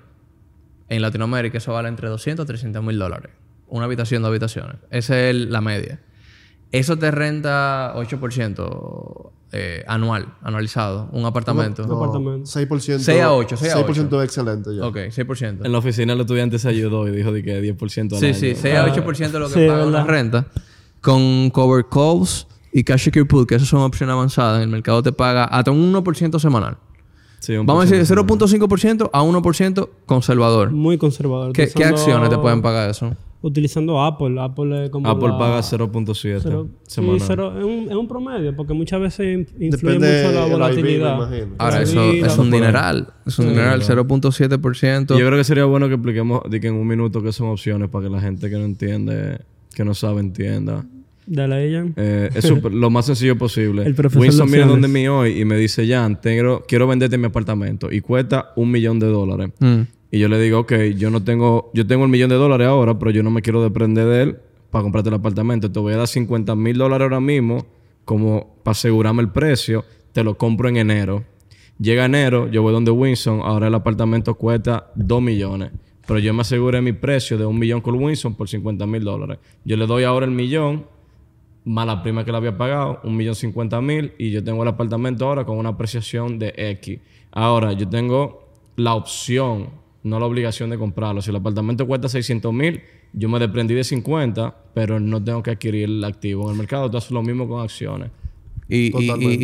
en 0.88 1.02
Latinoamérica 1.02 1.58
eso 1.58 1.72
vale 1.72 1.88
entre 1.88 2.08
200 2.08 2.44
a 2.44 2.46
300 2.46 2.82
mil 2.82 2.96
dólares. 2.98 3.32
Una 3.68 3.86
habitación, 3.86 4.22
dos 4.22 4.28
habitaciones. 4.28 4.76
Esa 4.90 5.18
es 5.20 5.30
el- 5.30 5.50
la 5.50 5.60
media. 5.60 6.00
Eso 6.70 6.96
te 6.96 7.10
renta 7.10 7.92
8% 7.96 9.32
eh, 9.52 9.84
anual, 9.88 10.34
anualizado, 10.42 11.08
un 11.12 11.24
apartamento. 11.24 11.86
No, 11.86 11.96
apartamento. 12.02 12.46
6%. 12.50 12.98
6 13.04 13.20
a 13.22 13.32
8, 13.32 13.56
6 13.56 13.72
a 13.72 13.78
6% 13.78 14.22
excelente 14.22 14.76
ya. 14.76 14.84
Ok, 14.84 14.96
6%. 15.10 15.64
en 15.64 15.72
la 15.72 15.78
oficina 15.78 16.12
el 16.12 16.20
estudiante 16.20 16.58
se 16.58 16.68
ayudó 16.68 17.06
y 17.08 17.12
dijo 17.12 17.32
de 17.32 17.42
que 17.42 17.60
10% 17.60 18.14
al 18.14 18.20
Sí, 18.20 18.26
año. 18.26 18.34
sí, 18.34 18.54
6 18.54 18.74
a 18.76 18.84
8% 18.86 19.32
de 19.32 19.38
lo 19.40 19.48
que 19.48 19.54
Sí, 19.54 19.66
paga 19.66 19.86
una 19.86 19.98
verdad. 20.04 20.06
renta. 20.08 20.46
Con 21.06 21.50
cover 21.50 21.84
calls 21.88 22.48
y 22.72 22.82
cash 22.82 23.04
secure 23.04 23.24
put, 23.26 23.48
que 23.48 23.54
esas 23.54 23.68
son 23.68 23.80
opciones 23.82 24.12
avanzadas, 24.12 24.56
en 24.58 24.64
el 24.64 24.68
mercado 24.70 25.02
te 25.02 25.12
paga 25.12 25.44
hasta 25.44 25.70
un 25.70 25.92
1% 25.94 26.38
semanal. 26.40 26.78
Sí, 27.38 27.52
un 27.54 27.64
Vamos 27.64 27.82
a 27.82 27.84
decir 27.94 28.04
de 28.16 28.24
porcentaje. 28.24 28.58
0.5% 28.58 29.10
a 29.12 29.22
1% 29.22 29.88
conservador. 30.04 30.72
Muy 30.72 30.98
conservador. 30.98 31.52
¿Qué, 31.52 31.68
qué 31.68 31.84
acciones 31.84 32.28
te 32.28 32.38
pueden 32.38 32.60
pagar 32.60 32.90
eso? 32.90 33.14
Utilizando 33.42 34.02
Apple. 34.02 34.40
Apple 34.40 34.86
es 34.86 34.90
como 34.90 35.08
Apple 35.08 35.28
la- 35.28 35.38
paga 35.38 35.60
0.7 35.62 36.40
cero- 36.42 36.66
sí, 36.82 36.94
semanal. 36.94 37.20
cero- 37.24 37.52
es, 37.58 37.64
un, 37.64 37.86
es 37.88 37.94
un 37.94 38.08
promedio, 38.08 38.56
porque 38.56 38.72
muchas 38.72 39.00
veces 39.00 39.26
in- 39.26 39.64
influye 39.64 39.98
Depende 39.98 40.22
mucho 40.26 40.40
la 40.40 40.46
volatilidad. 40.46 41.30
Ahora, 41.58 41.82
eso 41.82 42.02
es 42.12 42.36
un 42.38 42.50
dineral. 42.50 43.12
Es 43.24 43.38
un 43.38 43.50
dineral, 43.50 43.80
0.7%. 43.82 45.14
Y 45.14 45.20
yo 45.20 45.26
creo 45.26 45.38
que 45.38 45.44
sería 45.44 45.66
bueno 45.66 45.86
que 45.86 45.94
expliquemos 45.94 46.40
de 46.50 46.60
que 46.60 46.66
en 46.68 46.74
un 46.74 46.86
minuto 46.86 47.22
qué 47.22 47.30
son 47.32 47.48
opciones 47.50 47.88
para 47.90 48.06
que 48.08 48.10
la 48.10 48.20
gente 48.20 48.50
que 48.50 48.56
no 48.56 48.64
entiende, 48.64 49.38
que 49.74 49.84
no 49.84 49.94
sabe, 49.94 50.20
entienda. 50.20 50.84
Dale 51.26 51.54
a 51.54 51.62
ella. 51.62 51.84
Eh, 51.96 52.30
es 52.34 52.50
lo 52.50 52.90
más 52.90 53.06
sencillo 53.06 53.36
posible. 53.36 53.82
El 53.86 53.94
profesor 53.94 54.22
Winston 54.22 54.50
viene 54.50 54.66
donde 54.66 54.88
mí 54.88 55.08
hoy 55.08 55.40
y 55.40 55.44
me 55.44 55.56
dice, 55.56 55.86
Jan, 55.86 56.20
tengo, 56.20 56.64
quiero 56.66 56.86
venderte 56.86 57.18
mi 57.18 57.26
apartamento 57.26 57.90
y 57.90 58.00
cuesta 58.00 58.52
un 58.56 58.70
millón 58.70 58.98
de 58.98 59.06
dólares. 59.06 59.50
Mm. 59.58 59.80
Y 60.10 60.18
yo 60.18 60.28
le 60.28 60.40
digo, 60.40 60.60
ok, 60.60 60.72
yo 60.96 61.10
no 61.10 61.22
tengo, 61.24 61.70
yo 61.74 61.86
tengo 61.86 62.04
el 62.04 62.10
millón 62.10 62.30
de 62.30 62.36
dólares 62.36 62.68
ahora, 62.68 62.98
pero 62.98 63.10
yo 63.10 63.22
no 63.22 63.30
me 63.30 63.42
quiero 63.42 63.62
desprender 63.62 64.06
de 64.06 64.22
él 64.22 64.36
para 64.70 64.82
comprarte 64.82 65.08
el 65.08 65.16
apartamento. 65.16 65.70
Te 65.70 65.80
voy 65.80 65.94
a 65.94 65.96
dar 65.96 66.08
50 66.08 66.54
mil 66.54 66.78
dólares 66.78 67.04
ahora 67.04 67.20
mismo 67.20 67.66
como 68.04 68.56
para 68.62 68.72
asegurarme 68.72 69.22
el 69.22 69.30
precio. 69.30 69.84
Te 70.12 70.22
lo 70.22 70.38
compro 70.38 70.68
en 70.68 70.76
enero. 70.76 71.24
Llega 71.78 72.06
enero, 72.06 72.48
yo 72.50 72.62
voy 72.62 72.72
donde 72.72 72.90
Winston, 72.90 73.40
ahora 73.42 73.66
el 73.66 73.74
apartamento 73.74 74.34
cuesta 74.34 74.90
2 74.94 75.20
millones. 75.20 75.72
Pero 76.06 76.20
yo 76.20 76.32
me 76.32 76.42
aseguré 76.42 76.80
mi 76.80 76.92
precio 76.92 77.36
de 77.36 77.44
un 77.44 77.58
millón 77.58 77.80
con 77.80 77.96
Winston 77.96 78.34
por 78.34 78.48
50 78.48 78.86
mil 78.86 79.02
dólares. 79.02 79.38
Yo 79.64 79.76
le 79.76 79.86
doy 79.86 80.04
ahora 80.04 80.24
el 80.24 80.32
millón 80.32 80.86
más 81.66 81.86
la 81.86 82.02
prima 82.02 82.24
que 82.24 82.30
le 82.30 82.36
había 82.38 82.56
pagado, 82.56 83.00
un 83.04 83.16
millón 83.16 83.34
cincuenta 83.34 83.80
mil, 83.80 84.12
y 84.18 84.30
yo 84.30 84.42
tengo 84.42 84.62
el 84.62 84.68
apartamento 84.68 85.26
ahora 85.26 85.44
con 85.44 85.58
una 85.58 85.70
apreciación 85.70 86.38
de 86.38 86.54
X. 86.56 87.00
Ahora, 87.32 87.72
yo 87.72 87.88
tengo 87.88 88.48
la 88.76 88.94
opción, 88.94 89.68
no 90.04 90.18
la 90.20 90.26
obligación 90.26 90.70
de 90.70 90.78
comprarlo. 90.78 91.20
Si 91.20 91.30
el 91.30 91.36
apartamento 91.36 91.86
cuesta 91.86 92.08
600 92.08 92.52
mil, 92.54 92.80
yo 93.12 93.28
me 93.28 93.38
desprendí 93.40 93.74
de 93.74 93.82
50, 93.82 94.54
pero 94.74 95.00
no 95.00 95.22
tengo 95.22 95.42
que 95.42 95.50
adquirir 95.50 95.84
el 95.84 96.04
activo. 96.04 96.44
En 96.44 96.52
el 96.52 96.56
mercado 96.58 96.88
tú 96.90 96.98
haces 96.98 97.10
lo 97.10 97.22
mismo 97.22 97.48
con 97.48 97.60
acciones. 97.62 98.10
Y, 98.68 98.92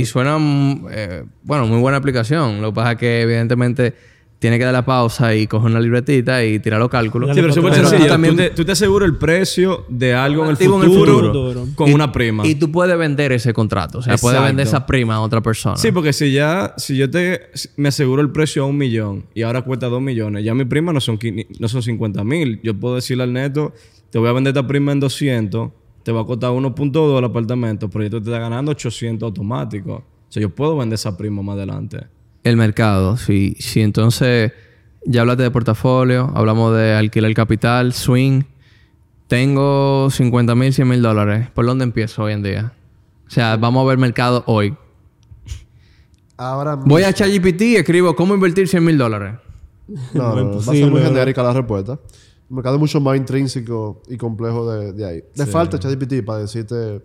y- 0.00 0.04
suena, 0.04 0.38
mm, 0.38 0.86
eh, 0.90 1.24
bueno, 1.42 1.66
muy 1.66 1.80
buena 1.80 1.98
aplicación. 1.98 2.60
Lo 2.62 2.70
que 2.70 2.74
pasa 2.76 2.92
es 2.92 2.98
que, 2.98 3.20
evidentemente, 3.22 3.94
tiene 4.42 4.58
que 4.58 4.64
dar 4.64 4.72
la 4.72 4.84
pausa 4.84 5.34
y 5.36 5.46
coger 5.46 5.70
una 5.70 5.78
libretita 5.78 6.44
y 6.44 6.58
tirar 6.58 6.80
los 6.80 6.88
cálculos. 6.90 7.30
Sí, 7.32 7.40
pero 7.40 7.52
súper 7.54 7.74
sencillo. 7.76 8.08
también- 8.08 8.34
Tú, 8.34 8.42
te, 8.42 8.50
tú 8.50 8.64
te 8.64 8.72
aseguras 8.72 9.08
el 9.08 9.16
precio 9.16 9.84
de 9.88 10.14
algo 10.14 10.42
en 10.44 10.50
el 10.50 10.56
futuro, 10.56 10.82
en 10.82 11.24
el 11.24 11.26
futuro. 11.30 11.66
con 11.76 11.88
Y- 11.88 11.94
una 11.94 12.10
prima. 12.10 12.44
Y 12.44 12.56
tú 12.56 12.70
puedes 12.72 12.98
vender 12.98 13.30
ese 13.30 13.52
contrato. 13.54 13.98
O 13.98 14.02
sea, 14.02 14.16
puedes 14.16 14.42
vender 14.42 14.66
esa 14.66 14.84
prima 14.84 15.14
a 15.14 15.20
otra 15.20 15.40
persona. 15.40 15.76
Sí, 15.76 15.92
porque 15.92 16.12
si 16.12 16.32
ya, 16.32 16.74
si 16.76 16.96
yo 16.96 17.08
te 17.08 17.50
me 17.76 17.88
aseguro 17.88 18.20
el 18.20 18.30
precio 18.30 18.64
a 18.64 18.66
un 18.66 18.76
millón 18.76 19.26
y 19.32 19.42
ahora 19.42 19.62
cuesta 19.62 19.86
dos 19.86 20.02
millones, 20.02 20.44
ya 20.44 20.54
mi 20.54 20.64
prima 20.64 20.92
no 20.92 21.00
son, 21.00 21.20
no 21.60 21.68
son 21.68 21.82
50 21.82 22.24
mil. 22.24 22.60
Yo 22.64 22.74
puedo 22.74 22.96
decirle 22.96 23.22
al 23.22 23.32
neto, 23.32 23.72
te 24.10 24.18
voy 24.18 24.28
a 24.28 24.32
vender 24.32 24.50
esta 24.56 24.66
prima 24.66 24.90
en 24.90 24.98
200, 24.98 25.70
te 26.02 26.10
va 26.10 26.22
a 26.22 26.24
costar 26.24 26.50
1.2 26.50 27.16
el 27.18 27.24
apartamento, 27.24 27.88
pero 27.88 28.10
tú 28.10 28.20
te 28.20 28.28
estás 28.28 28.40
ganando 28.40 28.72
800 28.72 29.24
automático. 29.28 29.92
O 29.94 30.04
sea, 30.32 30.40
yo 30.40 30.50
puedo 30.50 30.76
vender 30.76 30.94
esa 30.96 31.16
prima 31.16 31.42
más 31.42 31.54
adelante. 31.56 31.98
El 32.44 32.56
mercado, 32.56 33.16
sí. 33.16 33.56
Sí, 33.58 33.80
entonces 33.80 34.52
ya 35.04 35.20
hablaste 35.20 35.44
de 35.44 35.50
portafolio, 35.50 36.30
hablamos 36.34 36.76
de 36.76 36.94
alquiler 36.94 37.34
capital, 37.34 37.92
swing. 37.92 38.42
Tengo 39.28 40.08
50 40.10 40.54
mil, 40.54 40.72
100 40.72 40.88
mil 40.88 41.02
dólares. 41.02 41.48
¿Por 41.54 41.64
dónde 41.66 41.84
empiezo 41.84 42.24
hoy 42.24 42.32
en 42.32 42.42
día? 42.42 42.72
O 43.26 43.30
sea, 43.30 43.56
vamos 43.56 43.84
a 43.84 43.88
ver 43.88 43.98
mercado 43.98 44.44
hoy. 44.46 44.76
Ahora 46.36 46.74
Voy 46.74 47.04
a 47.04 47.12
ChatGPT 47.12 47.62
y 47.62 47.76
escribo 47.76 48.14
cómo 48.16 48.34
invertir 48.34 48.68
100 48.68 48.84
mil 48.84 48.98
dólares. 48.98 49.36
No, 50.14 50.34
no, 50.34 50.44
no, 50.44 50.52
va 50.54 50.72
a 50.72 50.76
ser 50.76 50.90
muy 50.90 51.00
genérica 51.00 51.42
la 51.42 51.52
respuesta. 51.52 51.92
El 51.92 52.56
mercado 52.56 52.76
es 52.76 52.80
mucho 52.80 53.00
más 53.00 53.16
intrínseco 53.16 54.02
y 54.08 54.16
complejo 54.16 54.70
de, 54.70 54.92
de 54.92 55.06
ahí. 55.06 55.24
Le 55.34 55.46
falta 55.46 55.78
ChatGPT 55.78 56.24
para 56.24 56.40
decirte 56.40 57.00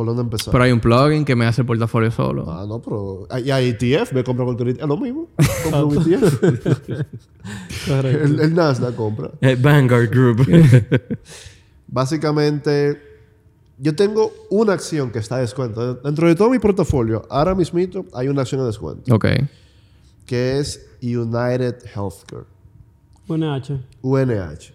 por 0.00 0.06
dónde 0.06 0.22
empezar. 0.22 0.50
Pero 0.50 0.64
hay 0.64 0.72
un 0.72 0.80
plugin 0.80 1.26
que 1.26 1.36
me 1.36 1.44
hace 1.44 1.60
el 1.60 1.66
portafolio 1.66 2.10
solo. 2.10 2.50
ah, 2.50 2.64
no, 2.66 2.80
pero... 2.80 3.28
Y 3.44 3.50
hay 3.50 3.76
ETF, 3.78 4.14
me 4.14 4.24
compra 4.24 4.46
cualquier 4.46 4.70
ETF. 4.70 4.80
Es 4.80 4.88
lo 4.88 4.96
mismo. 4.96 5.28
Compra 5.62 5.84
un 5.84 5.98
ETF. 5.98 6.42
El, 7.86 8.40
el 8.40 8.54
Nasdaq 8.54 8.94
compra. 8.96 9.30
Vanguard 9.58 10.08
Group. 10.10 10.46
Básicamente, 11.86 12.98
yo 13.76 13.94
tengo 13.94 14.32
una 14.48 14.72
acción 14.72 15.10
que 15.10 15.18
está 15.18 15.36
a 15.36 15.40
descuento. 15.40 15.96
Dentro 15.96 16.28
de 16.28 16.34
todo 16.34 16.48
mi 16.48 16.58
portafolio, 16.58 17.26
ahora 17.28 17.54
mismito 17.54 18.06
hay 18.14 18.28
una 18.28 18.40
acción 18.40 18.62
de 18.62 18.68
descuento. 18.68 19.14
Ok. 19.14 19.26
Que 20.24 20.58
es 20.60 20.86
United 21.02 21.76
Healthcare. 21.94 22.46
UNH. 23.28 23.80
UNH. 24.00 24.72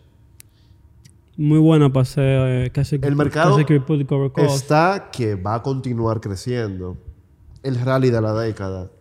Muy 1.38 1.60
buena 1.60 1.92
para 1.92 2.04
hacer 2.04 2.66
eh, 2.66 2.72
casi 2.72 2.98
El 3.02 3.16
mercado 3.16 3.56
casi 3.56 3.66
que 3.66 3.82
put 3.82 4.06
cover 4.08 4.32
cost. 4.32 4.56
Está 4.56 5.10
que 5.12 5.36
va 5.36 5.56
a 5.56 5.64
continuar 5.64 6.22
creciendo. 6.22 6.98
El 7.62 7.80
rally 7.80 8.10
de 8.10 8.22
la 8.22 8.34
década. 8.34 8.92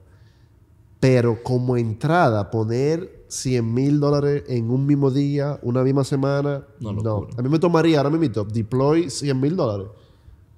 Pero 0.99 1.43
como 1.43 1.77
entrada, 1.77 2.51
poner 2.51 3.25
100 3.29 3.75
mil 3.75 4.01
dólares 4.01 4.45
en 4.49 4.71
un 4.71 4.87
mismo 4.87 5.11
día, 5.11 5.59
una 5.63 5.83
misma 5.83 6.03
semana, 6.03 6.65
no. 6.81 6.93
locura. 6.93 7.35
A 7.37 7.43
mí 7.43 7.49
me 7.49 7.59
tomaría 7.59 7.99
ahora 7.99 8.11
mismo 8.11 8.45
deploy 8.45 9.11
100 9.11 9.41
mil 9.41 9.55
dólares. 9.55 9.89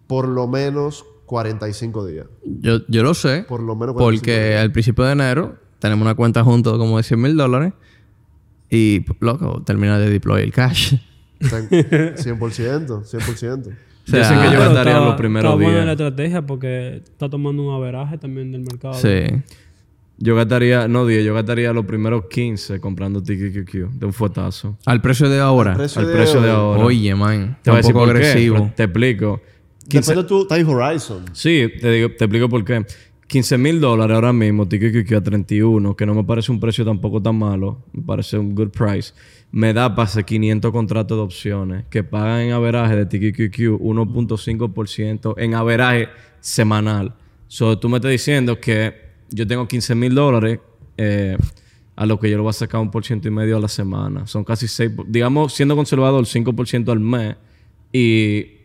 Por 0.06 0.28
lo 0.28 0.46
menos 0.46 1.04
45 1.26 2.06
días. 2.06 2.26
Yo, 2.44 2.86
yo 2.86 3.02
lo 3.02 3.12
sé. 3.12 3.44
Por 3.48 3.60
lo 3.60 3.74
menos 3.74 3.96
45 3.96 4.04
Porque 4.04 4.56
al 4.56 4.72
principio 4.72 5.04
de 5.04 5.12
enero 5.12 5.56
tenemos 5.80 6.04
una 6.04 6.14
cuenta 6.14 6.44
juntos 6.44 6.78
como 6.78 6.96
de 6.96 7.02
100 7.02 7.20
mil 7.20 7.36
dólares. 7.36 7.72
Y, 8.70 9.04
loco, 9.20 9.62
termina 9.64 9.98
de 9.98 10.10
deploy 10.10 10.42
el 10.42 10.52
cash. 10.52 10.94
Ten- 11.38 11.68
100%, 12.16 13.04
100%. 13.04 13.68
O 13.68 14.08
sea, 14.10 14.20
Dicen 14.20 14.38
que 14.40 14.56
yo 14.56 14.64
está- 14.64 15.00
los 15.04 15.14
primeros 15.16 15.50
está 15.50 15.56
buena 15.56 15.72
días. 15.72 15.86
la 15.86 15.92
estrategia 15.92 16.42
porque 16.46 17.02
está 17.04 17.28
tomando 17.28 17.62
un 17.64 17.74
averaje 17.74 18.18
también 18.18 18.52
del 18.52 18.60
mercado. 18.62 18.94
Sí. 18.94 19.24
Yo 20.18 20.34
gastaría, 20.34 20.88
no 20.88 21.04
10, 21.06 21.24
yo 21.24 21.34
gastaría 21.34 21.72
los 21.72 21.84
primeros 21.84 22.24
15 22.30 22.80
comprando 22.80 23.22
TQQQ 23.22 23.90
de 23.98 24.06
un 24.06 24.12
fuetazo. 24.12 24.78
Al 24.86 25.02
precio 25.02 25.28
de 25.28 25.40
ahora. 25.40 25.74
Precio 25.74 26.00
Al 26.00 26.10
precio 26.12 26.40
de 26.40 26.50
ahora. 26.50 26.84
Oye, 26.84 27.14
man. 27.14 27.58
Te 27.62 27.70
voy 27.70 27.80
a 27.80 27.82
decir 27.82 27.94
qué. 28.76 28.82
explico. 28.84 29.40
15 29.88 30.12
Depende 30.14 30.22
de 30.22 30.28
tu 30.28 30.46
time 30.48 30.64
horizon. 30.64 31.24
Sí, 31.32 31.68
te, 31.80 31.90
digo, 31.90 32.08
te 32.16 32.24
explico 32.24 32.48
por 32.48 32.64
qué. 32.64 32.84
15 33.26 33.58
mil 33.58 33.80
dólares 33.80 34.14
ahora 34.14 34.32
mismo, 34.32 34.68
TQQQ 34.68 35.12
a 35.16 35.20
31, 35.20 35.96
que 35.96 36.06
no 36.06 36.14
me 36.14 36.22
parece 36.22 36.52
un 36.52 36.60
precio 36.60 36.84
tampoco 36.84 37.20
tan 37.20 37.36
malo, 37.36 37.82
me 37.92 38.02
parece 38.02 38.38
un 38.38 38.54
good 38.54 38.68
price. 38.68 39.12
Me 39.50 39.72
da 39.72 39.94
para 39.94 40.04
hacer 40.04 40.24
500 40.24 40.70
contratos 40.70 41.18
de 41.18 41.22
opciones 41.22 41.84
que 41.90 42.04
pagan 42.04 42.42
en 42.42 42.52
averaje 42.52 42.94
de 42.96 43.06
TQQQ 43.06 43.80
1.5% 43.80 45.34
en 45.38 45.54
averaje 45.54 46.08
semanal. 46.40 47.14
So, 47.48 47.78
tú 47.78 47.88
me 47.88 47.96
estás 47.96 48.12
diciendo 48.12 48.60
que 48.60 48.94
yo 49.30 49.46
tengo 49.46 49.66
15 49.66 49.94
mil 49.94 50.14
dólares 50.14 50.60
eh, 50.96 51.36
a 51.96 52.06
lo 52.06 52.20
que 52.20 52.30
yo 52.30 52.36
le 52.36 52.42
voy 52.42 52.50
a 52.50 52.52
sacar 52.52 52.80
un 52.80 52.90
por 52.90 53.04
ciento 53.04 53.26
y 53.26 53.30
medio 53.32 53.56
a 53.56 53.60
la 53.60 53.68
semana. 53.68 54.26
Son 54.26 54.44
casi 54.44 54.68
6, 54.68 54.92
digamos, 55.08 55.52
siendo 55.52 55.74
conservador, 55.74 56.24
5% 56.24 56.92
al 56.92 57.00
mes. 57.00 57.36
Y 57.92 58.55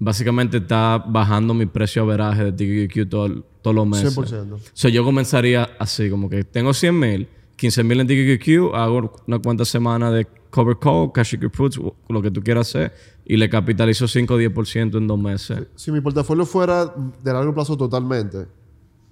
básicamente 0.00 0.56
está 0.56 0.98
bajando 0.98 1.54
mi 1.54 1.66
precio 1.66 2.02
averaje 2.02 2.50
de 2.50 2.52
TQQ 2.52 3.08
todo- 3.08 3.44
todos 3.62 3.76
los 3.76 3.86
meses. 3.86 4.12
100%. 4.16 4.58
So, 4.72 4.88
yo 4.88 5.04
comenzaría 5.04 5.68
así, 5.78 6.10
como 6.10 6.28
que 6.28 6.42
tengo 6.42 6.72
100 6.74 6.98
mil, 6.98 7.28
15 7.56 7.84
mil 7.84 8.00
en 8.00 8.06
TQQ, 8.08 8.74
hago 8.74 9.12
una 9.28 9.38
cuanta 9.38 9.64
semana 9.64 10.10
de 10.10 10.26
cover 10.50 10.78
call, 10.80 11.12
cash 11.12 11.36
puts, 11.56 11.78
lo 12.08 12.22
que 12.22 12.30
tú 12.30 12.42
quieras 12.42 12.68
hacer, 12.68 12.92
y 13.24 13.36
le 13.36 13.48
capitalizo 13.48 14.08
5 14.08 14.34
o 14.34 14.38
10% 14.38 14.96
en 14.98 15.06
dos 15.06 15.18
meses. 15.18 15.66
Si 15.76 15.92
mi 15.92 16.00
portafolio 16.00 16.44
fuera 16.46 16.86
de 17.22 17.32
largo 17.32 17.54
plazo 17.54 17.76
totalmente, 17.76 18.48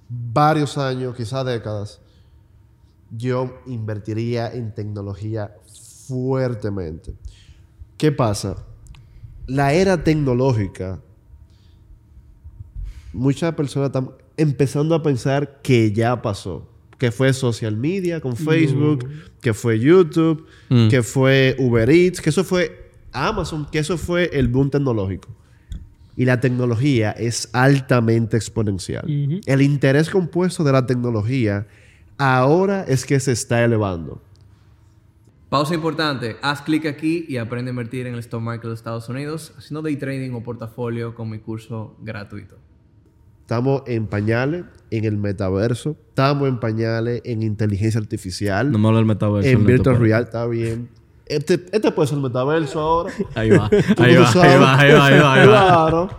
varios 0.08 0.78
años, 0.78 1.14
quizás 1.14 1.44
décadas, 1.44 2.00
yo 3.16 3.60
invertiría 3.66 4.50
en 4.52 4.74
tecnología 4.74 5.54
fuertemente. 6.08 7.14
¿Qué 7.96 8.10
pasa? 8.12 8.56
La 9.48 9.72
era 9.72 10.04
tecnológica, 10.04 11.00
muchas 13.12 13.54
personas 13.54 13.88
están 13.88 14.10
empezando 14.36 14.94
a 14.94 15.02
pensar 15.02 15.60
que 15.62 15.92
ya 15.92 16.22
pasó. 16.22 16.68
Que 16.98 17.12
fue 17.12 17.32
social 17.32 17.76
media 17.76 18.20
con 18.20 18.36
Facebook, 18.36 19.08
que 19.40 19.54
fue 19.54 19.78
YouTube, 19.78 20.46
que 20.90 21.02
fue 21.02 21.54
Uber 21.58 21.88
Eats, 21.88 22.20
que 22.20 22.30
eso 22.30 22.42
fue 22.42 22.90
Amazon, 23.12 23.66
que 23.70 23.78
eso 23.78 23.96
fue 23.96 24.30
el 24.32 24.48
boom 24.48 24.70
tecnológico. 24.70 25.28
Y 26.16 26.24
la 26.24 26.40
tecnología 26.40 27.12
es 27.12 27.48
altamente 27.52 28.36
exponencial. 28.36 29.04
El 29.46 29.62
interés 29.62 30.10
compuesto 30.10 30.64
de 30.64 30.72
la 30.72 30.86
tecnología 30.86 31.68
ahora 32.16 32.82
es 32.82 33.06
que 33.06 33.20
se 33.20 33.30
está 33.30 33.64
elevando. 33.64 34.20
Pausa 35.48 35.74
importante. 35.74 36.36
Haz 36.42 36.60
clic 36.60 36.84
aquí 36.84 37.24
y 37.26 37.38
aprende 37.38 37.70
a 37.70 37.72
invertir 37.72 38.06
en 38.06 38.12
el 38.12 38.20
stock 38.20 38.42
market 38.42 38.68
de 38.68 38.74
Estados 38.74 39.08
Unidos 39.08 39.54
haciendo 39.56 39.80
day 39.80 39.96
trading 39.96 40.32
o 40.32 40.42
portafolio 40.42 41.14
con 41.14 41.30
mi 41.30 41.38
curso 41.38 41.96
gratuito. 42.02 42.56
Estamos 43.40 43.82
en 43.86 44.06
pañales 44.08 44.66
en 44.90 45.06
el 45.06 45.16
metaverso. 45.16 45.96
Estamos 46.10 46.48
en 46.48 46.60
pañales 46.60 47.22
en 47.24 47.42
inteligencia 47.42 47.98
artificial. 47.98 48.70
No 48.70 48.78
me 48.78 48.88
habla 48.88 48.98
del 48.98 49.06
metaverso. 49.06 49.48
en 49.48 49.64
virtual 49.64 49.98
real 49.98 50.24
está 50.24 50.46
bien. 50.46 50.90
Este, 51.24 51.54
este 51.72 51.92
puede 51.92 52.08
ser 52.08 52.18
el 52.18 52.24
metaverso 52.24 52.78
ahora. 52.78 53.14
Ahí 53.34 53.48
va, 53.48 53.70
ahí 53.98 54.14
no 54.14 54.22
va, 54.22 54.42
ahí 54.42 54.58
va, 54.58 54.78
ahí 54.78 54.92
va, 54.92 55.06
ahí 55.06 55.18
va, 55.18 55.34
ahí 55.34 55.46
va. 55.46 55.88
Claro. 55.88 56.10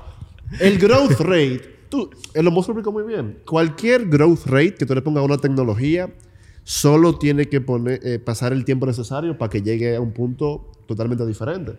El 0.59 0.79
growth 0.79 1.19
rate. 1.19 1.77
Tú, 1.89 2.09
el 2.33 2.45
lo 2.45 2.51
explicó 2.51 2.91
muy 2.91 3.03
bien. 3.03 3.37
Cualquier 3.45 4.07
growth 4.07 4.47
rate 4.47 4.75
que 4.75 4.87
tú 4.87 4.95
le 4.95 5.03
pongas 5.03 5.21
a 5.21 5.25
una 5.25 5.37
tecnología 5.37 6.09
solo 6.71 7.17
tiene 7.17 7.47
que 7.49 7.61
poner, 7.61 7.99
eh, 8.03 8.19
pasar 8.19 8.53
el 8.53 8.63
tiempo 8.63 8.85
necesario 8.85 9.35
para 9.39 9.49
que 9.49 9.63
llegue 9.63 9.95
a 9.95 9.99
un 10.01 10.11
punto 10.11 10.69
totalmente 10.85 11.25
diferente 11.25 11.71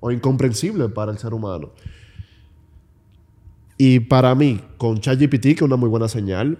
o 0.00 0.10
incomprensible 0.10 0.88
para 0.88 1.12
el 1.12 1.18
ser 1.18 1.34
humano. 1.34 1.72
Y 3.76 4.00
para 4.00 4.34
mí, 4.34 4.58
con 4.78 5.00
ChatGPT, 5.00 5.42
que 5.42 5.50
es 5.56 5.62
una 5.62 5.76
muy 5.76 5.90
buena 5.90 6.08
señal, 6.08 6.58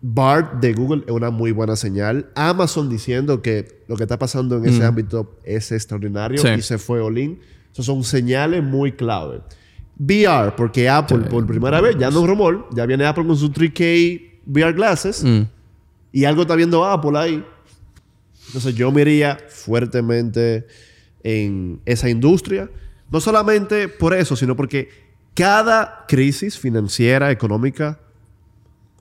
BART 0.00 0.60
de 0.62 0.72
Google 0.72 1.02
es 1.06 1.12
una 1.12 1.28
muy 1.30 1.52
buena 1.52 1.76
señal, 1.76 2.30
Amazon 2.34 2.88
diciendo 2.88 3.42
que 3.42 3.82
lo 3.86 3.96
que 3.96 4.04
está 4.04 4.18
pasando 4.18 4.56
en 4.56 4.64
ese 4.64 4.82
ámbito 4.82 5.38
es 5.44 5.72
extraordinario 5.72 6.40
Sí. 6.40 6.48
y 6.56 6.62
se 6.62 6.78
fue 6.78 7.00
Olin. 7.02 7.38
Esas 7.70 7.84
son 7.84 8.02
señales 8.02 8.62
muy 8.64 8.92
clave. 8.92 9.42
VR, 9.98 10.56
porque 10.56 10.88
Apple 10.88 11.18
por 11.28 11.46
primera 11.46 11.82
vez, 11.82 11.96
ya 11.98 12.10
no 12.10 12.22
es 12.22 12.26
rumor, 12.26 12.66
ya 12.74 12.86
viene 12.86 13.04
Apple 13.04 13.26
con 13.26 13.36
su 13.36 13.50
3K 13.50 14.40
VR 14.46 14.72
glasses 14.72 15.22
Mm. 15.22 15.42
Y 16.14 16.26
algo 16.26 16.42
está 16.42 16.54
viendo 16.54 16.84
Apple 16.84 17.18
ahí. 17.18 17.44
Entonces 18.46 18.76
yo 18.76 18.92
me 18.92 19.00
iría 19.00 19.36
fuertemente 19.48 20.64
en 21.24 21.80
esa 21.86 22.08
industria. 22.08 22.70
No 23.10 23.20
solamente 23.20 23.88
por 23.88 24.14
eso, 24.14 24.36
sino 24.36 24.54
porque 24.54 24.88
cada 25.34 26.04
crisis 26.06 26.56
financiera, 26.56 27.32
económica 27.32 27.98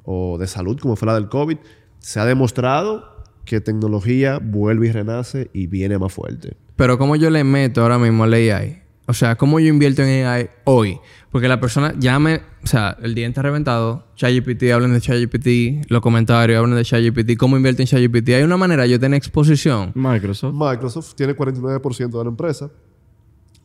o 0.03 0.39
de 0.39 0.47
salud, 0.47 0.79
como 0.79 0.95
fue 0.95 1.05
la 1.05 1.13
del 1.13 1.29
COVID, 1.29 1.57
se 1.99 2.19
ha 2.19 2.25
demostrado 2.25 3.23
que 3.45 3.61
tecnología 3.61 4.39
vuelve 4.41 4.87
y 4.87 4.91
renace 4.91 5.51
y 5.53 5.67
viene 5.67 5.99
más 5.99 6.11
fuerte. 6.11 6.57
Pero 6.75 6.97
¿cómo 6.97 7.15
yo 7.15 7.29
le 7.29 7.43
meto 7.43 7.83
ahora 7.83 7.99
mismo 7.99 8.23
al 8.23 8.33
AI? 8.33 8.82
O 9.05 9.13
sea, 9.13 9.35
¿cómo 9.35 9.59
yo 9.59 9.67
invierto 9.67 10.01
en 10.01 10.25
AI 10.25 10.49
hoy? 10.63 10.99
Porque 11.31 11.47
la 11.47 11.59
persona 11.59 11.93
ya 11.97 12.19
me... 12.19 12.41
O 12.63 12.67
sea, 12.67 12.97
el 13.01 13.15
día 13.15 13.27
está 13.27 13.41
reventado. 13.41 14.05
ChatGPT, 14.15 14.71
hablan 14.73 14.93
de 14.93 15.01
ChatGPT. 15.01 15.89
Los 15.89 16.01
comentarios 16.01 16.57
hablan 16.57 16.77
de 16.77 16.85
ChatGPT. 16.85 17.37
¿Cómo 17.37 17.57
invierto 17.57 17.81
en 17.81 17.87
ChatGPT? 17.87 18.29
Hay 18.29 18.43
una 18.43 18.55
manera 18.55 18.83
de 18.83 18.89
yo 18.89 18.99
tener 18.99 19.17
exposición. 19.17 19.91
Microsoft. 19.95 20.53
Microsoft 20.55 21.15
tiene 21.15 21.35
49% 21.35 22.09
de 22.09 22.23
la 22.23 22.29
empresa. 22.29 22.71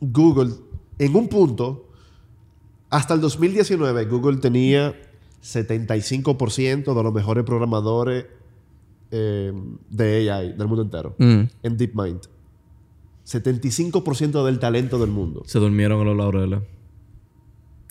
Google, 0.01 0.53
en 0.97 1.15
un 1.15 1.29
punto, 1.29 1.89
hasta 2.89 3.13
el 3.13 3.21
2019, 3.21 4.05
Google 4.05 4.37
tenía 4.37 4.93
75% 5.41 6.93
de 6.93 7.03
los 7.03 7.13
mejores 7.13 7.43
programadores 7.45 8.25
eh, 9.11 9.53
de 9.89 10.31
AI 10.31 10.53
del 10.53 10.67
mundo 10.67 10.83
entero. 10.83 11.15
Mm. 11.17 11.41
En 11.63 11.77
DeepMind. 11.77 12.21
75% 13.29 14.43
del 14.45 14.59
talento 14.59 14.97
del 14.99 15.09
mundo. 15.11 15.43
Se 15.45 15.59
durmieron 15.59 15.99
en 16.01 16.05
los 16.07 16.17
laureles. 16.17 16.59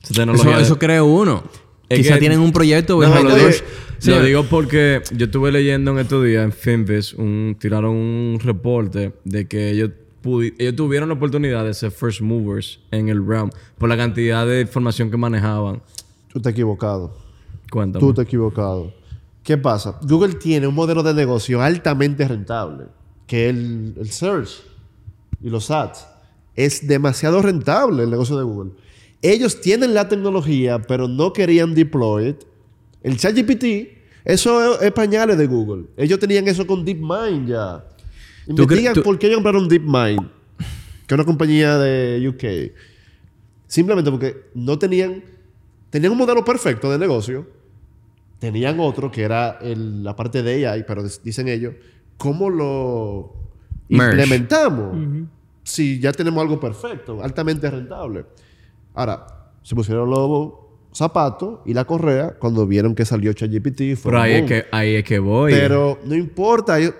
Eso, 0.02 0.24
de- 0.24 0.62
eso 0.62 0.78
creo 0.78 1.06
uno. 1.06 1.42
Es 1.88 1.98
Quizá 2.00 2.14
que- 2.14 2.20
tienen 2.20 2.40
un 2.40 2.52
proyecto... 2.52 3.00
No, 3.00 3.08
lo, 3.08 3.16
digo, 3.30 3.38
doors. 3.38 3.64
Sí, 3.98 4.10
lo 4.10 4.22
digo 4.22 4.44
porque 4.44 5.02
yo 5.14 5.26
estuve 5.26 5.50
leyendo 5.50 5.90
en 5.92 5.98
estos 5.98 6.24
días 6.24 6.44
en 6.44 6.52
Finviz, 6.52 7.14
un, 7.14 7.56
tiraron 7.58 7.96
un 7.96 8.38
reporte 8.42 9.14
de 9.24 9.48
que 9.48 9.70
ellos, 9.70 9.90
pudi- 10.22 10.54
ellos 10.58 10.76
tuvieron 10.76 11.08
la 11.08 11.14
oportunidad 11.16 11.64
de 11.64 11.74
ser 11.74 11.90
first 11.90 12.20
movers 12.20 12.80
en 12.90 13.08
el 13.08 13.26
realm 13.26 13.50
por 13.78 13.88
la 13.88 13.96
cantidad 13.96 14.46
de 14.46 14.60
información 14.60 15.10
que 15.10 15.16
manejaban. 15.16 15.82
Tú 16.32 16.40
te 16.40 16.48
has 16.50 16.52
equivocado. 16.52 17.16
Cuéntame. 17.70 18.00
Tú 18.00 18.12
te 18.14 18.20
has 18.20 18.26
equivocado. 18.26 18.92
¿Qué 19.42 19.56
pasa? 19.56 19.98
Google 20.02 20.34
tiene 20.34 20.66
un 20.66 20.74
modelo 20.74 21.02
de 21.02 21.14
negocio 21.14 21.60
altamente 21.62 22.28
rentable, 22.28 22.84
que 23.26 23.48
es 23.48 23.54
el, 23.56 23.94
el 23.98 24.10
search 24.10 24.62
y 25.42 25.50
los 25.50 25.70
ads. 25.70 26.06
Es 26.54 26.86
demasiado 26.86 27.40
rentable 27.42 28.02
el 28.04 28.10
negocio 28.10 28.36
de 28.36 28.44
Google. 28.44 28.72
Ellos 29.22 29.60
tienen 29.60 29.94
la 29.94 30.08
tecnología, 30.08 30.80
pero 30.82 31.08
no 31.08 31.32
querían 31.32 31.74
deploy 31.74 32.28
it. 32.28 32.36
El 33.02 33.16
ChatGPT, 33.16 33.64
eso 34.24 34.74
es, 34.76 34.82
es 34.82 34.92
pañales 34.92 35.38
de 35.38 35.46
Google. 35.46 35.84
Ellos 35.96 36.18
tenían 36.18 36.46
eso 36.48 36.66
con 36.66 36.84
DeepMind 36.84 37.48
ya. 37.48 37.84
¿Tú 38.46 38.54
cre- 38.54 38.60
Investiga 38.62 38.92
tú- 38.94 39.02
por 39.02 39.18
qué 39.18 39.26
ellos 39.26 39.36
compraron 39.38 39.68
DeepMind, 39.68 40.20
que 41.06 41.06
es 41.06 41.12
una 41.14 41.24
compañía 41.24 41.78
de 41.78 42.28
UK. 42.28 42.72
Simplemente 43.66 44.10
porque 44.10 44.36
no 44.54 44.78
tenían... 44.78 45.22
Tenían 45.90 46.12
un 46.12 46.18
modelo 46.18 46.44
perfecto 46.44 46.90
de 46.90 46.98
negocio. 46.98 47.46
Tenían 48.38 48.78
otro 48.78 49.10
que 49.10 49.22
era 49.22 49.58
el- 49.62 50.04
la 50.04 50.14
parte 50.14 50.42
de 50.42 50.66
AI, 50.66 50.84
pero 50.86 51.02
dicen 51.24 51.48
ellos, 51.48 51.74
¿cómo 52.18 52.50
lo 52.50 53.34
Merge. 53.88 54.22
implementamos? 54.22 55.26
Si 55.62 55.98
ya 56.00 56.12
tenemos 56.12 56.40
algo 56.42 56.58
perfecto, 56.58 57.22
altamente 57.22 57.70
rentable. 57.70 58.24
Ahora, 58.94 59.26
se 59.62 59.74
pusieron 59.74 60.08
los 60.10 60.52
zapatos 60.92 61.60
y 61.66 61.74
la 61.74 61.84
correa 61.84 62.36
cuando 62.38 62.66
vieron 62.66 62.94
que 62.94 63.04
salió 63.04 63.32
ChatGPT. 63.32 63.96
fue 63.96 64.10
Pero 64.10 64.20
ahí 64.20 64.32
es, 64.32 64.44
que, 64.44 64.64
ahí 64.72 64.94
es 64.94 65.04
que 65.04 65.18
voy. 65.18 65.52
Pero 65.52 65.98
no 66.04 66.14
importa. 66.14 66.80
yo- 66.80 66.92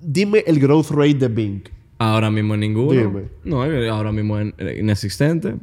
dime 0.00 0.42
el 0.46 0.58
growth 0.58 0.90
rate 0.90 1.14
de 1.14 1.28
Bing. 1.28 1.62
Ahora 1.98 2.30
mismo 2.30 2.56
ninguno. 2.56 3.00
Dime. 3.00 3.28
No, 3.44 3.64
eh, 3.64 3.88
ahora 3.88 4.10
mismo 4.10 4.38
es 4.38 4.52
inexistente. 4.78 5.56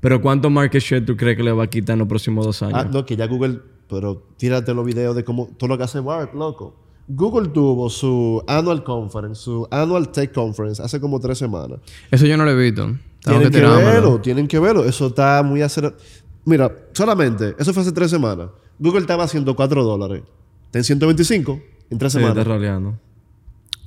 Pero 0.00 0.20
¿cuánto 0.22 0.48
market 0.50 0.80
share 0.82 1.04
tú 1.04 1.16
crees 1.16 1.36
que 1.36 1.42
le 1.42 1.52
va 1.52 1.64
a 1.64 1.66
quitar 1.68 1.94
en 1.94 2.00
los 2.00 2.08
próximos 2.08 2.44
dos 2.46 2.62
años? 2.62 2.78
Ah, 2.78 2.88
no, 2.90 3.04
que 3.04 3.16
ya 3.16 3.26
Google... 3.26 3.60
Pero 3.88 4.26
tírate 4.38 4.72
los 4.72 4.86
videos 4.86 5.14
de 5.14 5.22
cómo... 5.22 5.48
Todo 5.58 5.68
lo 5.68 5.76
que 5.78 5.84
hace 5.84 6.00
Bart, 6.00 6.32
loco. 6.34 6.81
Google 7.08 7.48
tuvo 7.48 7.90
su 7.90 8.42
annual 8.46 8.84
conference, 8.84 9.42
su 9.42 9.66
annual 9.70 10.10
tech 10.10 10.32
conference 10.32 10.82
hace 10.82 11.00
como 11.00 11.18
tres 11.20 11.38
semanas. 11.38 11.80
Eso 12.10 12.26
yo 12.26 12.36
no 12.36 12.44
lo 12.44 12.50
he 12.52 12.56
visto. 12.64 12.86
Tengo 13.22 13.38
Tienen 13.38 13.50
que, 13.52 13.60
verlo, 13.60 14.20
tienen 14.20 14.48
que 14.48 14.58
verlo. 14.58 14.84
Eso 14.84 15.08
está 15.08 15.42
muy 15.42 15.62
acelerado. 15.62 15.96
Mira, 16.44 16.72
solamente, 16.92 17.54
eso 17.58 17.72
fue 17.72 17.82
hace 17.82 17.92
tres 17.92 18.10
semanas. 18.10 18.48
Google 18.78 19.00
estaba 19.00 19.24
a 19.24 19.28
104 19.28 19.84
dólares. 19.84 20.22
Está 20.66 20.78
en 20.78 20.84
125 20.84 21.60
en 21.90 21.98
tres 21.98 22.12
Sí, 22.12 22.18
está 22.18 22.30
semanas. 22.30 22.46
roleando. 22.46 22.98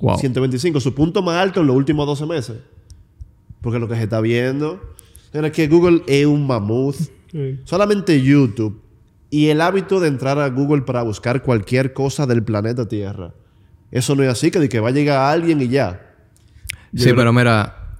Wow. 0.00 0.18
125, 0.18 0.80
su 0.80 0.94
punto 0.94 1.22
más 1.22 1.36
alto 1.36 1.60
en 1.60 1.66
los 1.66 1.76
últimos 1.76 2.06
12 2.06 2.26
meses. 2.26 2.56
Porque 3.60 3.78
lo 3.78 3.88
que 3.88 3.96
se 3.96 4.04
está 4.04 4.20
viendo 4.20 4.80
es 5.32 5.52
que 5.52 5.68
Google 5.68 6.02
es 6.06 6.24
un 6.26 6.46
mamut. 6.46 6.94
Sí. 7.30 7.60
Solamente 7.64 8.22
YouTube 8.22 8.80
y 9.30 9.48
el 9.48 9.60
hábito 9.60 10.00
de 10.00 10.08
entrar 10.08 10.38
a 10.38 10.48
Google 10.48 10.82
para 10.82 11.02
buscar 11.02 11.42
cualquier 11.42 11.92
cosa 11.92 12.26
del 12.26 12.42
planeta 12.42 12.86
Tierra. 12.86 13.34
Eso 13.90 14.14
no 14.14 14.22
es 14.22 14.28
así, 14.28 14.50
que, 14.50 14.58
de 14.58 14.68
que 14.68 14.80
va 14.80 14.88
a 14.88 14.92
llegar 14.92 15.32
alguien 15.32 15.60
y 15.60 15.68
ya. 15.68 16.14
Sí, 16.94 17.12
pero 17.14 17.32
mira, 17.32 17.96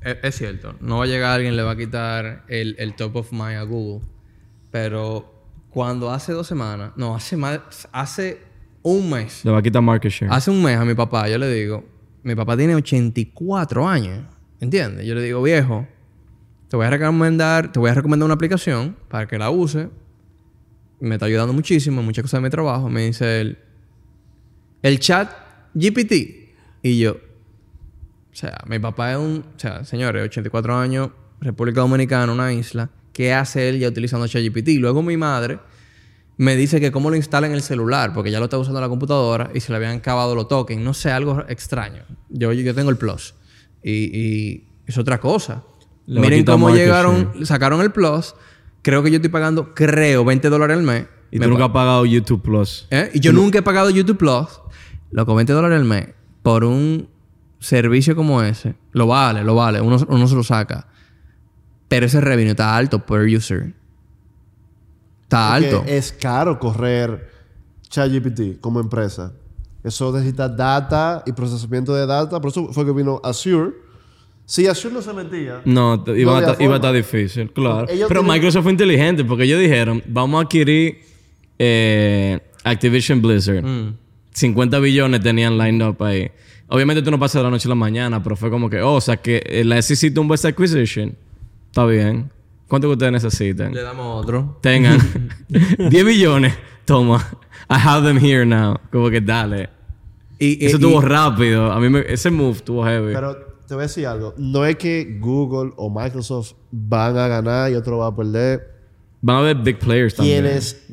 es, 0.00 0.16
es 0.22 0.34
cierto. 0.36 0.74
No 0.80 0.98
va 0.98 1.04
a 1.04 1.06
llegar 1.06 1.36
alguien, 1.36 1.56
le 1.56 1.62
va 1.62 1.72
a 1.72 1.76
quitar 1.76 2.44
el, 2.48 2.76
el 2.78 2.94
top 2.94 3.16
of 3.16 3.32
mind 3.32 3.56
a 3.56 3.62
Google. 3.62 4.06
Pero 4.70 5.32
cuando 5.70 6.10
hace 6.10 6.32
dos 6.32 6.46
semanas, 6.46 6.92
no, 6.96 7.14
hace 7.14 7.36
más, 7.36 7.60
hace 7.92 8.40
un 8.82 9.08
mes, 9.10 9.44
Le 9.44 9.50
va 9.50 9.58
a 9.58 9.62
quitar 9.62 9.82
market 9.82 10.12
share. 10.12 10.30
hace 10.30 10.50
un 10.50 10.62
mes 10.62 10.76
a 10.76 10.84
mi 10.84 10.94
papá, 10.94 11.28
yo 11.28 11.38
le 11.38 11.48
digo, 11.50 11.84
mi 12.22 12.34
papá 12.34 12.56
tiene 12.56 12.74
84 12.74 13.88
años, 13.88 14.24
¿entiendes? 14.60 15.06
Yo 15.06 15.14
le 15.14 15.22
digo, 15.22 15.42
viejo, 15.42 15.86
te 16.68 16.76
voy 16.76 16.86
a 16.86 16.90
recomendar, 16.90 17.72
te 17.72 17.78
voy 17.78 17.90
a 17.90 17.94
recomendar 17.94 18.24
una 18.24 18.34
aplicación 18.34 18.96
para 19.08 19.26
que 19.26 19.38
la 19.38 19.50
use. 19.50 19.88
Me 21.04 21.16
está 21.16 21.26
ayudando 21.26 21.52
muchísimo 21.52 22.00
en 22.00 22.06
muchas 22.06 22.22
cosas 22.22 22.38
de 22.38 22.44
mi 22.44 22.50
trabajo. 22.50 22.88
Me 22.88 23.06
dice 23.06 23.40
él, 23.40 23.58
el 24.82 24.98
chat 25.00 25.30
GPT. 25.74 26.12
Y 26.82 26.98
yo, 26.98 27.12
o 27.12 28.36
sea, 28.36 28.58
mi 28.66 28.78
papá 28.78 29.12
es 29.12 29.18
un... 29.18 29.44
O 29.56 29.58
sea, 29.58 29.84
señores, 29.84 30.24
84 30.24 30.76
años, 30.76 31.10
República 31.40 31.80
Dominicana, 31.80 32.32
una 32.32 32.52
isla. 32.52 32.90
¿Qué 33.12 33.32
hace 33.32 33.68
él 33.68 33.78
ya 33.78 33.88
utilizando 33.88 34.26
ChatGPT? 34.26 34.70
Luego 34.78 35.02
mi 35.02 35.16
madre 35.16 35.58
me 36.36 36.56
dice 36.56 36.80
que 36.80 36.90
cómo 36.90 37.10
lo 37.10 37.16
instala 37.16 37.46
en 37.46 37.52
el 37.52 37.62
celular, 37.62 38.12
porque 38.12 38.30
ya 38.30 38.38
lo 38.40 38.46
está 38.46 38.58
usando 38.58 38.80
en 38.80 38.82
la 38.82 38.88
computadora 38.88 39.50
y 39.54 39.60
se 39.60 39.70
le 39.70 39.76
habían 39.76 39.98
acabado 39.98 40.34
los 40.34 40.48
tokens. 40.48 40.82
No 40.82 40.94
sé, 40.94 41.10
algo 41.12 41.44
extraño. 41.48 42.02
Yo, 42.28 42.52
yo 42.52 42.74
tengo 42.74 42.90
el 42.90 42.96
Plus. 42.96 43.34
Y, 43.82 43.92
y 43.92 44.68
es 44.86 44.98
otra 44.98 45.20
cosa. 45.20 45.62
Le 46.06 46.20
Miren 46.20 46.44
cómo 46.44 46.70
llegaron, 46.74 47.46
sacaron 47.46 47.80
el 47.80 47.92
Plus. 47.92 48.34
Creo 48.84 49.02
que 49.02 49.10
yo 49.10 49.16
estoy 49.16 49.30
pagando, 49.30 49.74
creo, 49.74 50.26
20 50.26 50.50
dólares 50.50 50.76
al 50.76 50.82
mes. 50.82 51.06
y 51.30 51.38
Me 51.38 51.46
tú 51.46 51.52
nunca 51.52 51.64
has 51.64 51.70
pagado 51.70 52.04
YouTube 52.04 52.42
Plus. 52.42 52.86
¿Eh? 52.90 53.10
Y 53.14 53.20
yo 53.20 53.32
nunca 53.32 53.58
he 53.58 53.62
pagado 53.62 53.88
YouTube 53.88 54.18
Plus. 54.18 54.60
Loco, 55.10 55.34
20 55.34 55.54
dólares 55.54 55.78
al 55.78 55.86
mes 55.86 56.08
por 56.42 56.64
un 56.64 57.08
servicio 57.60 58.14
como 58.14 58.42
ese. 58.42 58.74
Lo 58.92 59.06
vale, 59.06 59.42
lo 59.42 59.54
vale. 59.54 59.80
Uno, 59.80 59.96
uno 60.06 60.28
se 60.28 60.34
lo 60.34 60.44
saca. 60.44 60.86
Pero 61.88 62.04
ese 62.04 62.20
revenue 62.20 62.50
está 62.50 62.76
alto 62.76 62.98
per 62.98 63.22
user. 63.22 63.72
Está 65.22 65.52
Porque 65.54 65.66
alto. 65.70 65.84
Es 65.86 66.12
caro 66.12 66.58
correr 66.58 67.30
ChatGPT 67.88 68.60
como 68.60 68.80
empresa. 68.80 69.32
Eso 69.82 70.12
necesita 70.12 70.46
data 70.48 71.22
y 71.24 71.32
procesamiento 71.32 71.94
de 71.94 72.04
data. 72.06 72.38
Por 72.38 72.50
eso 72.50 72.70
fue 72.72 72.84
que 72.84 72.92
vino 72.92 73.18
Azure. 73.24 73.72
Si 74.46 74.66
Azure 74.66 74.92
no 74.94 75.00
se 75.02 75.12
metía... 75.14 75.62
No, 75.64 76.02
te- 76.02 76.18
iba, 76.20 76.38
No 76.40 76.46
a 76.52 76.56
iba 76.62 76.74
a 76.74 76.76
estar 76.76 76.94
difícil, 76.94 77.50
claro. 77.50 77.88
Ellos 77.88 78.08
Pero 78.08 78.20
tienen- 78.20 78.34
Microsoft 78.34 78.62
fue 78.64 78.72
inteligente 78.72 79.24
porque 79.24 79.44
ellos 79.44 79.58
dijeron, 79.60 80.02
vamos 80.06 80.38
a 80.38 80.44
adquirir 80.44 80.98
eh, 81.58 82.40
Activision 82.64 83.22
Blizzard. 83.22 83.64
Mm. 83.64 83.94
50 84.32 84.78
billones 84.80 85.20
tenían 85.22 85.56
lined 85.56 85.86
up 85.86 86.02
ahí. 86.02 86.30
Obviamente 86.68 87.02
tú 87.02 87.10
no 87.10 87.18
pasas 87.18 87.40
de 87.40 87.44
la 87.44 87.50
noche 87.50 87.68
a 87.68 87.70
la 87.70 87.74
mañana, 87.74 88.22
pero 88.22 88.36
fue 88.36 88.50
como 88.50 88.68
que, 88.68 88.80
oh, 88.82 88.94
o 88.94 89.00
sea 89.00 89.16
que 89.16 89.42
eh, 89.46 89.64
la 89.64 89.80
SEC 89.80 90.12
tuvo 90.12 90.34
esta 90.34 90.48
acquisition. 90.48 91.14
Está 91.66 91.86
bien. 91.86 92.30
¿Cuánto 92.68 92.88
que 92.88 92.92
ustedes 92.92 93.12
necesitan? 93.12 93.72
Le 93.72 93.82
damos 93.82 94.22
otro. 94.24 94.58
Tengan 94.60 94.98
10 95.78 96.04
billones. 96.04 96.54
Toma. 96.84 97.18
I 97.70 97.74
have 97.78 98.06
them 98.06 98.18
here 98.18 98.44
now. 98.44 98.76
Como 98.90 99.08
que 99.10 99.20
dale. 99.20 99.68
Y, 100.38 100.66
Eso 100.66 100.78
y- 100.78 100.92
y- 100.92 101.00
rápido. 101.00 101.70
A 101.72 101.78
mí 101.80 101.88
me- 101.88 102.04
ese 102.08 102.30
move 102.30 102.56
estuvo 102.56 102.84
heavy. 102.84 103.12
Pero 103.14 103.53
te 103.66 103.74
voy 103.74 103.82
a 103.82 103.86
decir 103.86 104.06
algo. 104.06 104.34
No 104.36 104.64
es 104.64 104.76
que 104.76 105.18
Google 105.20 105.72
o 105.76 105.90
Microsoft 105.90 106.52
van 106.70 107.16
a 107.16 107.28
ganar 107.28 107.70
y 107.70 107.74
otro 107.74 107.98
va 107.98 108.08
a 108.08 108.16
perder. 108.16 108.74
Van 109.22 109.36
a 109.36 109.38
haber 109.40 109.56
big 109.56 109.78
players 109.78 110.14
también. 110.14 110.42
Quienes... 110.42 110.86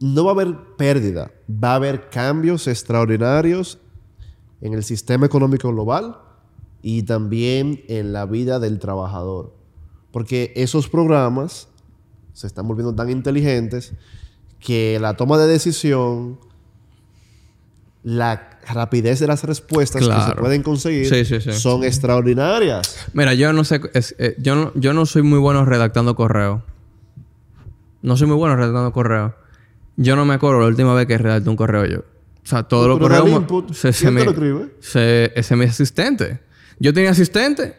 No 0.00 0.24
va 0.24 0.32
a 0.32 0.34
haber 0.34 0.56
pérdida. 0.76 1.30
Va 1.48 1.72
a 1.72 1.74
haber 1.76 2.10
cambios 2.10 2.66
extraordinarios 2.66 3.78
en 4.60 4.74
el 4.74 4.82
sistema 4.82 5.26
económico 5.26 5.70
global 5.70 6.18
y 6.82 7.04
también 7.04 7.82
en 7.88 8.12
la 8.12 8.26
vida 8.26 8.58
del 8.58 8.78
trabajador. 8.78 9.54
Porque 10.10 10.52
esos 10.56 10.88
programas 10.88 11.68
se 12.32 12.46
están 12.46 12.68
volviendo 12.68 12.94
tan 12.94 13.10
inteligentes 13.10 13.94
que 14.60 14.98
la 15.00 15.14
toma 15.14 15.38
de 15.38 15.46
decisión, 15.46 16.38
la 18.04 18.50
rapidez 18.72 19.18
de 19.18 19.26
las 19.26 19.42
respuestas 19.44 20.06
que 20.06 20.14
se 20.30 20.36
pueden 20.36 20.62
conseguir 20.62 21.06
Sí, 21.08 21.24
sí, 21.24 21.40
sí. 21.40 21.52
son 21.52 21.84
extraordinarias. 21.84 23.06
Mira, 23.14 23.34
yo 23.34 23.52
no 23.52 23.64
sé... 23.64 23.80
es- 23.94 24.14
eh, 24.18 24.36
yo, 24.38 24.54
no, 24.54 24.72
yo 24.74 24.92
no 24.92 25.06
soy 25.06 25.22
muy 25.22 25.38
bueno 25.38 25.64
redactando 25.64 26.14
correo. 26.14 26.62
No 28.02 28.16
soy 28.16 28.26
muy 28.26 28.36
bueno 28.36 28.56
redactando 28.56 28.92
correo. 28.92 29.34
Yo 29.96 30.16
no 30.16 30.24
me 30.24 30.34
acuerdo 30.34 30.60
la 30.60 30.66
última 30.66 30.92
vez 30.94 31.06
que 31.06 31.16
redacté 31.18 31.48
un 31.48 31.56
correo 31.56 31.86
yo. 31.86 31.98
O 32.00 32.46
sea, 32.46 32.64
todos 32.64 32.88
los 32.88 32.98
correos... 32.98 33.28
input, 33.28 33.72
se, 33.72 33.92
se 33.92 34.02
¿quién 34.04 34.14
me, 34.14 34.24
te 34.24 34.40
lo 34.40 34.68
se- 34.80 35.32
ese 35.34 35.54
es 35.54 35.58
mi 35.58 35.64
asistente. 35.64 36.40
Yo 36.78 36.92
tenía 36.92 37.10
asistente. 37.10 37.76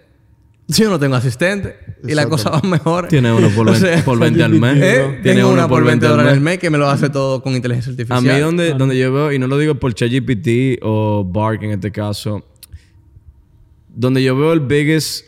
Yo 0.67 0.89
no 0.89 0.99
tengo 0.99 1.15
asistente. 1.15 1.77
Y 2.07 2.15
la 2.15 2.27
cosa 2.27 2.49
va 2.49 2.61
mejor. 2.61 3.07
Tiene 3.07 3.31
uno 3.31 3.49
por, 3.49 3.67
O 3.69 3.71
20 3.71 3.87
sea, 3.87 4.05
por 4.05 4.19
20 4.19 4.43
al 4.43 4.53
mes. 4.59 4.77
¿eh? 4.81 5.19
Tiene 5.23 5.43
uno 5.43 5.53
una 5.53 5.67
por 5.67 5.83
20 5.83 6.05
al 6.05 6.11
dólares 6.13 6.33
al 6.33 6.41
mes. 6.41 6.59
que 6.59 6.69
me 6.69 6.77
lo 6.77 6.89
hace 6.89 7.09
todo 7.09 7.41
con 7.41 7.53
inteligencia 7.55 7.91
A 7.91 7.93
artificial. 7.93 8.23
mí 8.23 8.39
donde, 8.41 8.73
donde 8.73 8.97
yo 8.97 9.11
veo, 9.13 9.31
y 9.31 9.39
no 9.39 9.47
lo 9.47 9.57
digo 9.57 9.75
por 9.75 9.93
ChatGPT 9.93 10.79
o 10.83 11.23
Bark 11.25 11.63
en 11.63 11.71
este 11.71 11.91
caso, 11.91 12.45
donde 13.93 14.23
yo 14.23 14.37
veo 14.37 14.53
el 14.53 14.59
biggest 14.59 15.25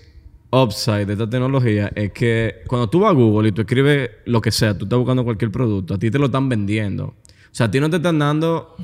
upside 0.51 1.05
de 1.05 1.13
esta 1.13 1.29
tecnología 1.29 1.91
es 1.95 2.11
que 2.11 2.61
cuando 2.67 2.89
tú 2.89 3.01
vas 3.01 3.11
a 3.11 3.13
Google 3.13 3.49
y 3.49 3.51
tú 3.51 3.61
escribes 3.61 4.09
lo 4.25 4.41
que 4.41 4.51
sea, 4.51 4.77
tú 4.77 4.85
estás 4.85 4.97
buscando 4.97 5.23
cualquier 5.23 5.51
producto, 5.51 5.93
a 5.93 5.97
ti 5.99 6.09
te 6.09 6.19
lo 6.19 6.25
están 6.27 6.47
vendiendo. 6.49 7.05
O 7.05 7.15
sea, 7.51 7.65
a 7.67 7.71
ti 7.71 7.79
no 7.79 7.89
te 7.89 7.97
están 7.97 8.19
dando 8.19 8.75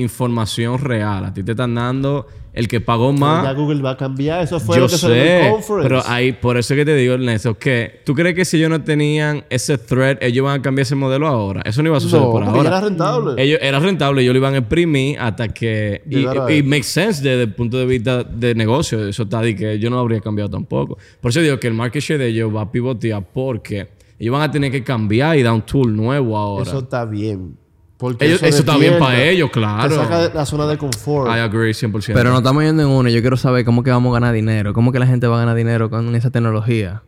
información 0.00 0.78
real, 0.78 1.24
a 1.24 1.34
ti 1.34 1.42
te 1.42 1.52
están 1.52 1.74
dando 1.74 2.26
el 2.52 2.66
que 2.66 2.80
pagó 2.80 3.12
más. 3.12 3.44
Ya 3.44 3.52
Google 3.52 3.80
va 3.82 3.90
a 3.92 3.96
cambiar. 3.96 4.42
Eso 4.42 4.58
fue 4.58 4.76
Yo 4.76 4.82
lo 4.82 4.88
que 4.88 4.96
salió 4.96 5.14
en 5.16 5.22
el 5.22 5.42
sé, 5.44 5.50
conference. 5.50 5.88
pero 5.88 6.02
ahí, 6.06 6.32
por 6.32 6.56
eso 6.56 6.74
es 6.74 6.78
que 6.78 6.84
te 6.84 6.96
digo, 6.96 7.14
Ernesto, 7.14 7.56
que 7.56 8.00
tú 8.04 8.14
crees 8.14 8.34
que 8.34 8.44
si 8.44 8.56
ellos 8.56 8.70
no 8.70 8.82
tenían 8.82 9.44
ese 9.48 9.78
thread, 9.78 10.18
ellos 10.20 10.44
van 10.44 10.58
a 10.58 10.62
cambiar 10.62 10.82
ese 10.82 10.96
modelo 10.96 11.28
ahora. 11.28 11.62
Eso 11.64 11.82
no 11.82 11.88
iba 11.90 11.98
a 11.98 12.00
suceder 12.00 12.24
no, 12.24 12.32
por 12.32 12.44
porque 12.44 12.54
ya 12.54 12.58
ahora. 12.58 12.78
era 12.78 12.80
rentable. 12.88 13.42
Ellos 13.42 13.60
era 13.62 13.78
rentable, 13.78 14.22
ellos 14.22 14.32
lo 14.32 14.38
iban 14.38 14.54
a 14.54 14.58
imprimir 14.58 15.20
hasta 15.20 15.48
que. 15.48 16.02
Y, 16.10 16.18
y 16.18 16.26
ahí. 16.26 16.62
makes 16.64 16.84
sense 16.84 17.22
desde 17.22 17.42
el 17.42 17.54
punto 17.54 17.78
de 17.78 17.86
vista 17.86 18.24
de 18.24 18.54
negocio. 18.56 19.06
Eso 19.06 19.22
está 19.22 19.40
de 19.40 19.54
que 19.54 19.78
yo 19.78 19.88
no 19.88 19.98
habría 20.00 20.20
cambiado 20.20 20.50
tampoco. 20.50 20.98
Por 21.20 21.30
eso 21.30 21.40
digo 21.40 21.60
que 21.60 21.68
el 21.68 21.74
market 21.74 22.02
share 22.02 22.18
de 22.18 22.26
ellos 22.26 22.52
va 22.54 22.62
a 22.62 22.72
pivotear 22.72 23.24
porque 23.32 23.88
ellos 24.18 24.32
van 24.32 24.42
a 24.42 24.50
tener 24.50 24.72
que 24.72 24.82
cambiar 24.82 25.38
y 25.38 25.44
dar 25.44 25.52
un 25.52 25.62
tool 25.62 25.94
nuevo 25.94 26.36
ahora. 26.36 26.68
Eso 26.68 26.80
está 26.80 27.04
bien. 27.04 27.56
Porque 27.98 28.26
Ellos- 28.26 28.42
eso 28.44 28.60
está 28.60 28.76
bien 28.76 28.98
para 28.98 29.20
ellos, 29.22 29.50
claro. 29.50 29.88
Te 29.88 29.94
saca 29.96 30.28
de 30.28 30.34
la 30.34 30.46
zona 30.46 30.66
de 30.66 30.78
confort. 30.78 31.28
I 31.28 31.40
agree 31.40 31.72
100%. 31.74 32.14
Pero 32.14 32.30
no 32.30 32.38
estamos 32.38 32.62
yendo 32.62 32.82
en 32.82 32.88
uno. 32.88 33.08
Yo 33.08 33.20
quiero 33.20 33.36
saber 33.36 33.64
cómo 33.64 33.82
que 33.82 33.90
vamos 33.90 34.10
a 34.10 34.20
ganar 34.20 34.34
dinero. 34.34 34.72
¿Cómo 34.72 34.92
que 34.92 34.98
la 35.00 35.06
gente 35.06 35.26
va 35.26 35.36
a 35.36 35.40
ganar 35.40 35.56
dinero 35.56 35.90
con 35.90 36.14
esa 36.14 36.30
tecnología? 36.30 37.02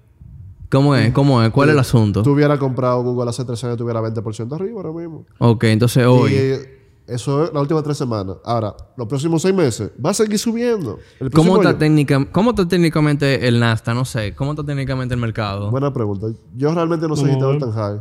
¿Cómo 0.68 0.94
es? 0.96 1.12
¿Cómo 1.12 1.42
es? 1.42 1.50
¿Cuál 1.50 1.68
es 1.70 1.74
el 1.74 1.78
asunto? 1.80 2.22
Tú 2.22 2.32
hubieras 2.32 2.58
comprado 2.58 3.02
Google 3.02 3.30
hace 3.30 3.44
tres 3.44 3.62
años, 3.64 3.76
tuviera 3.76 4.00
20% 4.00 4.54
arriba 4.54 4.80
ahora 4.82 4.92
mismo. 4.92 5.24
Ok, 5.38 5.64
entonces 5.64 6.04
hoy... 6.06 6.32
Y 6.32 7.12
eso 7.12 7.44
es 7.44 7.52
las 7.52 7.60
últimas 7.62 7.82
tres 7.82 7.96
semanas. 7.96 8.36
Ahora, 8.44 8.74
los 8.96 9.08
próximos 9.08 9.42
seis 9.42 9.52
meses, 9.54 9.90
va 10.04 10.10
a 10.10 10.14
seguir 10.14 10.38
subiendo. 10.38 10.98
El 11.18 11.30
¿Cómo 11.32 11.56
está, 11.56 11.70
año- 11.70 11.78
técnica, 11.78 12.24
¿Cómo 12.30 12.50
está 12.50 12.68
técnicamente 12.68 13.48
el 13.48 13.58
Nasdaq? 13.58 13.94
No 13.96 14.04
sé. 14.04 14.32
¿Cómo 14.36 14.52
está 14.52 14.64
técnicamente 14.64 15.12
el 15.14 15.20
mercado? 15.20 15.70
Buena 15.72 15.92
pregunta. 15.92 16.28
Yo 16.56 16.72
realmente 16.72 17.08
no 17.08 17.16
sé 17.16 17.24
si 17.26 17.30
está 17.32 17.46
¿Cómo? 17.46 17.58
tan 17.58 17.72
high. 17.72 18.00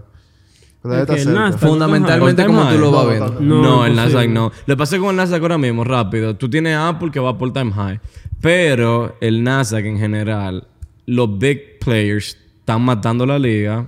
Que. 0.82 0.90
Nasdaq- 0.90 1.58
Fundamentalmente, 1.58 2.46
como 2.46 2.70
tú 2.70 2.78
lo 2.78 2.92
vas 2.92 3.04
No, 3.06 3.10
viendo. 3.10 3.40
No, 3.42 3.62
No, 3.62 3.86
el 3.86 3.96
Nasdaq 3.96 4.30
no. 4.30 4.52
Le 4.66 4.78
pasé 4.78 4.98
con 4.98 5.10
el 5.10 5.16
Nasdaq 5.18 5.42
ahora 5.42 5.58
mismo, 5.58 5.84
rápido. 5.84 6.36
Tú 6.38 6.50
tienes 6.50 6.78
Apple 6.78 7.12
que 7.12 7.20
va 7.20 7.38
por 7.38 7.52
time 7.52 7.72
high. 7.74 8.00
Pero 8.42 9.18
el 9.20 9.44
Nasdaq 9.44 9.84
en 9.86 10.00
general, 10.00 10.68
los 11.06 11.38
big 11.38 11.80
players 11.80 12.38
están 12.60 12.82
matando 12.84 13.26
la 13.26 13.38
liga. 13.38 13.88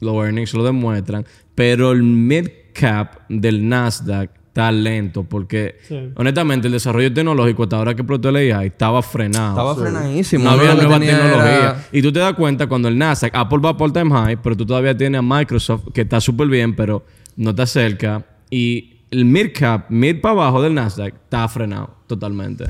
Los 0.00 0.14
earnings 0.16 0.52
lo 0.52 0.64
demuestran. 0.64 1.24
Pero 1.54 1.92
el 1.92 2.02
mid 2.02 2.48
cap 2.74 3.20
del 3.30 3.66
Nasdaq 3.66 4.30
está 4.58 4.72
lento 4.72 5.22
porque, 5.22 5.76
Sí. 5.82 6.10
honestamente, 6.16 6.66
el 6.66 6.72
desarrollo 6.72 7.12
tecnológico 7.12 7.62
hasta 7.62 7.76
ahora 7.76 7.94
que 7.94 8.02
explotó 8.02 8.30
el 8.30 8.36
AI 8.52 8.66
estaba 8.66 9.00
frenado. 9.02 9.50
Estaba 9.50 9.74
frenadísimo. 9.76 10.44
no 10.44 10.50
había 10.50 10.74
nueva 10.74 10.98
tecnología. 10.98 11.58
era- 11.58 11.84
Y 11.92 12.02
tú 12.02 12.10
te 12.12 12.18
das 12.18 12.34
cuenta 12.34 12.66
cuando 12.66 12.88
el 12.88 12.98
Nasdaq, 12.98 13.32
Apple 13.36 13.58
va 13.64 13.76
por 13.76 13.92
time 13.92 14.10
high, 14.10 14.36
pero 14.42 14.56
tú 14.56 14.66
todavía 14.66 14.96
tienes 14.96 15.20
a 15.20 15.22
Microsoft 15.22 15.88
que 15.94 16.00
está 16.00 16.20
súper 16.20 16.48
bien, 16.48 16.74
pero 16.74 17.04
no 17.36 17.50
está 17.50 17.66
cerca. 17.66 18.24
Y 18.50 18.96
el 19.12 19.24
mid 19.24 19.52
cap, 19.54 19.86
mid 19.90 20.20
para 20.20 20.32
abajo 20.32 20.60
del 20.60 20.74
Nasdaq, 20.74 21.14
está 21.14 21.46
frenado 21.48 21.94
totalmente. 22.08 22.64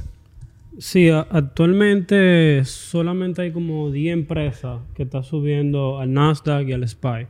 Sí, 0.79 1.09
actualmente 1.11 2.64
solamente 2.64 3.42
hay 3.42 3.51
como 3.53 3.90
10 3.90 4.12
empresas 4.12 4.81
que 4.94 5.05
están 5.05 5.24
subiendo 5.24 5.98
al 5.98 6.12
Nasdaq 6.12 6.68
y 6.68 6.72
al 6.72 6.85
SPY. 6.87 7.27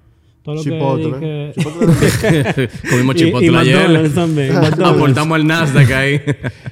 Todo 0.48 0.54
lo 0.54 0.62
Chipotle. 0.62 1.20
que 1.20 1.52
Chipotle. 1.58 2.68
Comimos 2.90 3.16
chipotle 3.16 3.48
y 3.48 3.54
ayer. 3.54 4.14
También. 4.14 4.56
Aportamos 4.82 5.38
el 5.38 5.46
Nasdaq 5.46 5.90
ahí. 5.90 6.22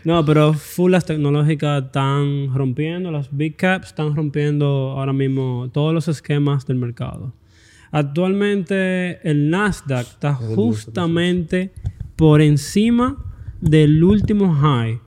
No, 0.02 0.24
pero 0.24 0.54
full 0.54 0.92
las 0.92 1.04
tecnológicas 1.04 1.84
están 1.84 2.54
rompiendo, 2.54 3.10
las 3.10 3.28
big 3.36 3.56
caps 3.56 3.88
están 3.88 4.16
rompiendo 4.16 4.94
ahora 4.96 5.12
mismo 5.12 5.68
todos 5.74 5.92
los 5.92 6.08
esquemas 6.08 6.66
del 6.66 6.78
mercado. 6.78 7.34
Actualmente 7.90 9.20
el 9.28 9.50
Nasdaq 9.50 10.06
está 10.06 10.32
justamente 10.32 11.74
por 12.16 12.40
encima 12.40 13.18
del 13.60 14.02
último 14.02 14.54
high 14.54 15.00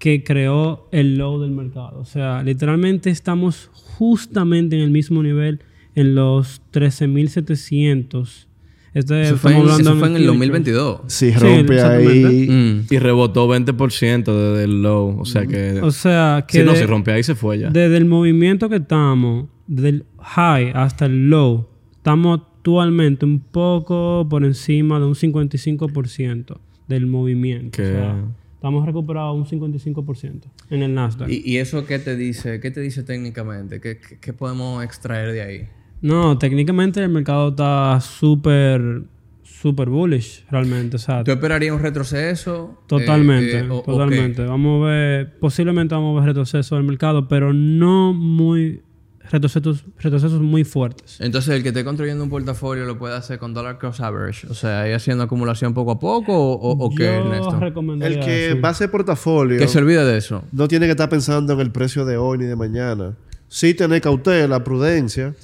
que 0.00 0.24
creó 0.24 0.88
el 0.90 1.18
low 1.18 1.40
del 1.40 1.52
mercado. 1.52 2.00
O 2.00 2.04
sea, 2.04 2.42
literalmente 2.42 3.10
estamos 3.10 3.70
justamente 3.72 4.74
en 4.74 4.82
el 4.82 4.90
mismo 4.90 5.22
nivel 5.22 5.60
en 6.00 6.14
los 6.14 6.62
13.700. 6.72 8.46
Este, 8.94 9.22
Eso 9.22 9.36
fue, 9.36 9.52
en, 9.54 9.68
eso 9.68 9.94
fue 9.96 10.08
en 10.08 10.16
el 10.16 10.22
futures. 10.22 10.26
2022. 10.26 11.00
Si 11.08 11.30
Sí, 11.30 11.38
rompe 11.38 11.74
exactamente. 11.74 12.26
ahí. 12.26 12.48
Mm. 12.48 12.86
Y 12.90 12.98
rebotó 12.98 13.46
20% 13.48 14.24
desde 14.24 14.64
el 14.64 14.82
low. 14.82 15.20
O 15.20 15.24
sea 15.26 15.46
que. 15.46 15.80
O 15.82 15.90
sea, 15.90 16.44
que 16.48 16.60
si 16.60 16.64
no, 16.64 16.74
se 16.74 16.86
rompe 16.86 17.12
ahí 17.12 17.22
se 17.22 17.34
fue 17.34 17.58
ya. 17.58 17.70
Desde 17.70 17.96
el 17.98 18.06
movimiento 18.06 18.68
que 18.68 18.76
estamos, 18.76 19.46
desde 19.66 19.88
el 19.90 20.04
high 20.20 20.72
hasta 20.74 21.06
el 21.06 21.28
low, 21.30 21.68
estamos 21.96 22.40
actualmente 22.40 23.24
un 23.26 23.40
poco 23.40 24.26
por 24.28 24.44
encima 24.44 24.98
de 24.98 25.04
un 25.06 25.14
55% 25.14 26.58
del 26.88 27.06
movimiento. 27.06 27.76
Que- 27.76 27.82
O 27.82 27.90
sea, 27.92 28.24
estamos 28.54 28.86
recuperados 28.86 29.36
un 29.36 29.46
55% 29.46 30.50
en 30.70 30.82
el 30.82 30.94
Nasdaq. 30.94 31.28
¿Y, 31.28 31.42
y 31.44 31.58
eso 31.58 31.84
qué 31.86 31.98
te 31.98 32.16
dice? 32.16 32.58
¿Qué 32.60 32.70
te 32.70 32.80
dice 32.80 33.02
técnicamente? 33.04 33.80
¿Qué, 33.80 33.98
qué- 33.98 34.18
qué 34.18 34.32
podemos 34.32 34.82
extraer 34.82 35.32
de 35.32 35.42
ahí? 35.42 35.68
No, 36.00 36.38
técnicamente 36.38 37.02
el 37.02 37.08
mercado 37.08 37.48
está 37.48 38.00
súper, 38.00 39.02
súper 39.42 39.88
bullish 39.88 40.44
realmente. 40.50 40.96
O 40.96 40.98
sea, 40.98 41.24
¿Tú 41.24 41.32
esperarías 41.32 41.74
un 41.74 41.82
retroceso? 41.82 42.80
Totalmente, 42.86 43.58
Eh, 43.58 43.64
eh, 43.64 43.68
o- 43.70 43.82
totalmente. 43.82 44.44
Vamos 44.44 44.84
a 44.84 44.90
ver, 44.90 45.38
posiblemente 45.40 45.94
vamos 45.94 46.16
a 46.16 46.20
ver 46.20 46.28
retroceso 46.28 46.76
del 46.76 46.84
mercado, 46.84 47.26
pero 47.26 47.52
no 47.52 48.12
muy 48.12 48.82
retrocesos, 49.30 49.84
retrocesos 49.98 50.40
muy 50.40 50.64
fuertes. 50.64 51.20
Entonces, 51.20 51.54
el 51.54 51.62
que 51.62 51.68
esté 51.70 51.84
construyendo 51.84 52.22
un 52.24 52.30
portafolio 52.30 52.84
lo 52.86 52.96
puede 52.96 53.14
hacer 53.16 53.38
con 53.38 53.52
dollar 53.52 53.78
cost 53.78 54.00
average. 54.00 54.46
O 54.48 54.54
sea, 54.54 54.88
ir 54.88 54.94
haciendo 54.94 55.24
acumulación 55.24 55.74
poco 55.74 55.90
a 55.90 55.98
poco 55.98 56.32
o, 56.52 56.90
qué, 56.96 57.04
Ernesto? 57.06 57.60
El 58.00 58.20
que 58.20 58.50
eso. 58.52 58.60
va 58.62 58.68
a 58.68 58.70
hacer 58.70 58.90
portafolio 58.90 59.58
Que 59.58 59.68
se 59.68 59.78
olvide 59.78 60.04
de 60.04 60.16
eso. 60.16 60.44
no 60.52 60.66
tiene 60.68 60.86
que 60.86 60.92
estar 60.92 61.08
pensando 61.10 61.52
en 61.52 61.60
el 61.60 61.72
precio 61.72 62.04
de 62.06 62.16
hoy 62.16 62.38
ni 62.38 62.44
de 62.44 62.56
mañana. 62.56 63.16
Sí 63.48 63.74
tener 63.74 64.00
cautela, 64.00 64.62
prudencia, 64.64 65.34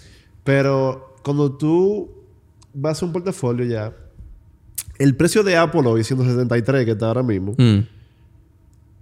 pero 0.45 1.17
cuando 1.25 1.51
tú 1.53 2.11
vas 2.73 3.03
a 3.03 3.07
un 3.07 3.13
portafolio 3.13 3.65
ya, 3.67 3.93
el 4.99 5.17
precio 5.17 5.43
de 5.43 5.57
Apple 5.57 5.83
hoy, 5.87 6.05
siendo 6.05 6.25
73 6.25 6.85
que 6.85 6.93
está 6.93 7.09
ahora 7.09 7.23
mismo, 7.23 7.55
Mm. 7.59 7.81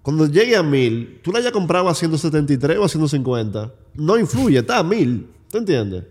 cuando 0.02 0.26
llegue 0.26 0.56
a 0.56 0.62
1000, 0.62 1.20
tú 1.22 1.32
la 1.32 1.38
hayas 1.40 1.52
comprado 1.52 1.88
a 1.88 1.94
173 1.94 2.78
o 2.78 2.84
a 2.84 2.88
150, 2.88 3.72
no 3.94 4.18
influye, 4.18 4.58
está 4.58 4.78
a 4.78 4.82
1000. 4.82 5.26
¿Tú 5.50 5.58
entiendes? 5.58 6.04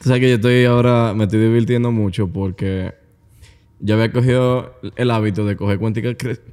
Tú 0.00 0.08
sabes 0.08 0.20
que 0.20 0.28
yo 0.28 0.34
estoy 0.36 0.64
ahora, 0.64 1.12
me 1.14 1.24
estoy 1.24 1.40
divirtiendo 1.40 1.90
mucho 1.90 2.28
porque 2.28 2.94
yo 3.80 3.94
había 3.94 4.12
cogido 4.12 4.74
el 4.96 5.10
hábito 5.10 5.44
de 5.44 5.56
coger 5.56 5.78
cuentas 5.78 6.04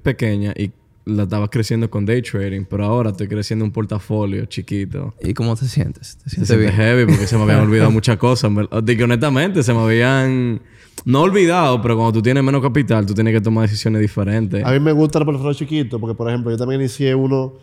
pequeñas 0.04 0.56
y 0.58 0.72
la 1.06 1.24
estaba 1.24 1.50
creciendo 1.50 1.89
con 1.89 2.06
day 2.06 2.22
trading, 2.22 2.65
pero 2.70 2.84
ahora 2.86 3.12
estoy 3.12 3.28
creciendo 3.28 3.63
un 3.63 3.72
portafolio 3.72 4.46
chiquito. 4.46 5.13
¿Y 5.22 5.34
cómo 5.34 5.56
te 5.56 5.65
sientes? 5.65 6.18
¿Te 6.18 6.24
Se 6.24 6.30
sientes 6.32 6.48
siente 6.48 6.58
bien? 6.58 6.74
heavy 6.74 7.06
porque 7.06 7.28
se 7.28 7.38
me 7.38 7.44
habían 7.44 7.60
olvidado 7.68 7.91
muchas 7.91 8.18
cosas. 8.18 8.54
verdad. 8.54 8.82
Digo, 8.84 9.04
honestamente, 9.06 9.62
se 9.63 9.74
me 9.74 9.80
habían... 9.82 10.62
No 11.04 11.22
olvidado, 11.22 11.82
pero 11.82 11.96
cuando 11.96 12.13
tú 12.13 12.22
tienes 12.24 12.44
menos 12.44 12.62
capital, 12.62 13.06
tú 13.06 13.13
tienes 13.13 13.34
que 13.34 13.41
tomar 13.41 13.68
decisiones 13.70 14.02
diferentes. 14.02 14.65
A 14.65 14.72
mí 14.72 14.80
me 14.80 14.91
gusta 14.94 15.20
el 15.20 15.26
portafolio 15.26 15.54
chiquito, 15.54 16.00
porque 16.00 16.15
por 16.15 16.28
ejemplo, 16.30 16.50
yo 16.50 16.58
también 16.58 16.82
inicié 16.82 17.13
uno 17.13 17.54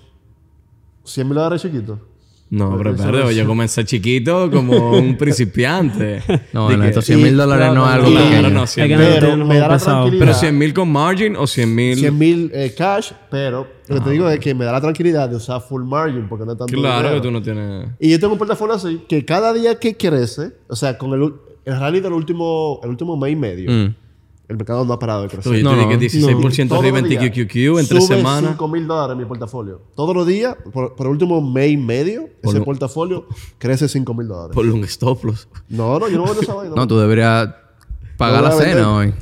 100 1.04 1.26
mil 1.26 1.34
dólares 1.34 1.62
chiquitos. 1.62 1.98
No, 2.54 2.76
pero 2.76 2.90
es- 3.30 3.34
yo 3.36 3.46
comencé 3.46 3.82
chiquito 3.84 4.50
como 4.50 4.90
un 4.92 5.16
principiante. 5.18 6.22
No, 6.52 6.68
que- 6.68 6.88
estos 6.88 7.06
100 7.06 7.22
mil 7.22 7.36
dólares 7.36 7.72
no 7.72 7.86
es 7.88 7.94
algo 7.94 8.10
claro, 8.10 8.26
pequeño. 8.28 8.50
no, 8.50 8.60
Hay 8.60 8.66
100 8.66 8.88
que 8.88 8.96
mil. 8.98 9.06
no 9.08 9.14
Pero 9.14 9.36
me 9.38 9.58
da 9.58 9.68
la 9.68 9.78
tranquilidad. 9.78 10.24
Pero 10.26 10.34
100 10.38 10.58
mil 10.58 10.74
con 10.74 10.92
margin 10.92 11.36
o 11.36 11.46
100 11.46 11.74
mil... 11.74 11.98
100 11.98 12.18
mil 12.18 12.50
eh, 12.52 12.74
cash, 12.76 13.12
pero 13.30 13.66
lo 13.88 13.94
que 13.96 14.00
te 14.02 14.10
digo 14.10 14.28
es 14.28 14.38
que 14.38 14.54
me 14.54 14.64
da 14.66 14.72
la 14.72 14.80
tranquilidad 14.82 15.28
de 15.30 15.36
usar 15.36 15.62
full 15.62 15.82
margin 15.84 16.28
porque 16.28 16.44
no 16.44 16.52
es 16.52 16.58
tanto 16.58 16.74
Claro 16.74 16.98
dinero. 17.08 17.14
que 17.22 17.26
tú 17.26 17.30
no 17.32 17.40
tienes... 17.42 17.88
Y 17.98 18.10
yo 18.10 18.20
tengo 18.20 18.34
un 18.34 18.38
portafolio 18.38 18.74
así 18.74 19.00
que 19.08 19.24
cada 19.24 19.52
día 19.54 19.78
que 19.78 19.96
crece, 19.96 20.52
o 20.68 20.76
sea, 20.76 20.98
con 20.98 21.12
el, 21.14 21.32
el 21.64 21.80
rally 21.80 22.00
del 22.00 22.12
último, 22.12 22.80
el 22.82 22.90
último 22.90 23.16
mes 23.16 23.32
y 23.32 23.36
medio, 23.36 23.70
Mm. 23.70 23.94
El 24.48 24.56
mercado 24.56 24.84
no 24.84 24.92
ha 24.92 24.98
parado 24.98 25.22
de 25.22 25.28
crecer. 25.28 25.62
No, 25.62 25.70
tú 25.70 25.76
no. 25.76 25.88
di 25.88 25.96
que 25.98 26.06
16% 26.08 26.68
Todos 26.68 26.80
arriba 26.82 26.98
en 26.98 27.04
TQQQ 27.08 27.56
en 27.80 27.88
tres 27.88 28.04
sube 28.06 28.16
semanas. 28.18 28.50
5 28.52 28.68
mil 28.68 28.86
dólares 28.86 29.16
mi 29.16 29.24
portafolio. 29.24 29.80
Todos 29.94 30.14
los 30.14 30.26
días, 30.26 30.56
por, 30.72 30.94
por 30.94 31.06
el 31.06 31.12
último 31.12 31.40
mes 31.40 31.70
y 31.70 31.76
medio, 31.76 32.28
ese 32.42 32.58
lo- 32.58 32.64
portafolio 32.64 33.26
crece 33.58 33.88
5 33.88 34.12
mil 34.14 34.28
dólares. 34.28 34.54
Por 34.54 34.66
un 34.66 34.84
stop 34.84 35.24
loss. 35.24 35.48
No, 35.68 35.98
no, 35.98 36.08
yo 36.08 36.18
no 36.18 36.24
vendo 36.24 36.42
esa 36.42 36.54
vaina. 36.54 36.74
No, 36.74 36.86
tú 36.86 36.98
deberías 36.98 37.48
pagar 38.18 38.42
No 38.42 38.48
la 38.48 38.54
voy 38.54 38.62
a 38.62 38.66
vender. 38.66 38.84
cena 38.84 38.96
hoy. 38.96 39.14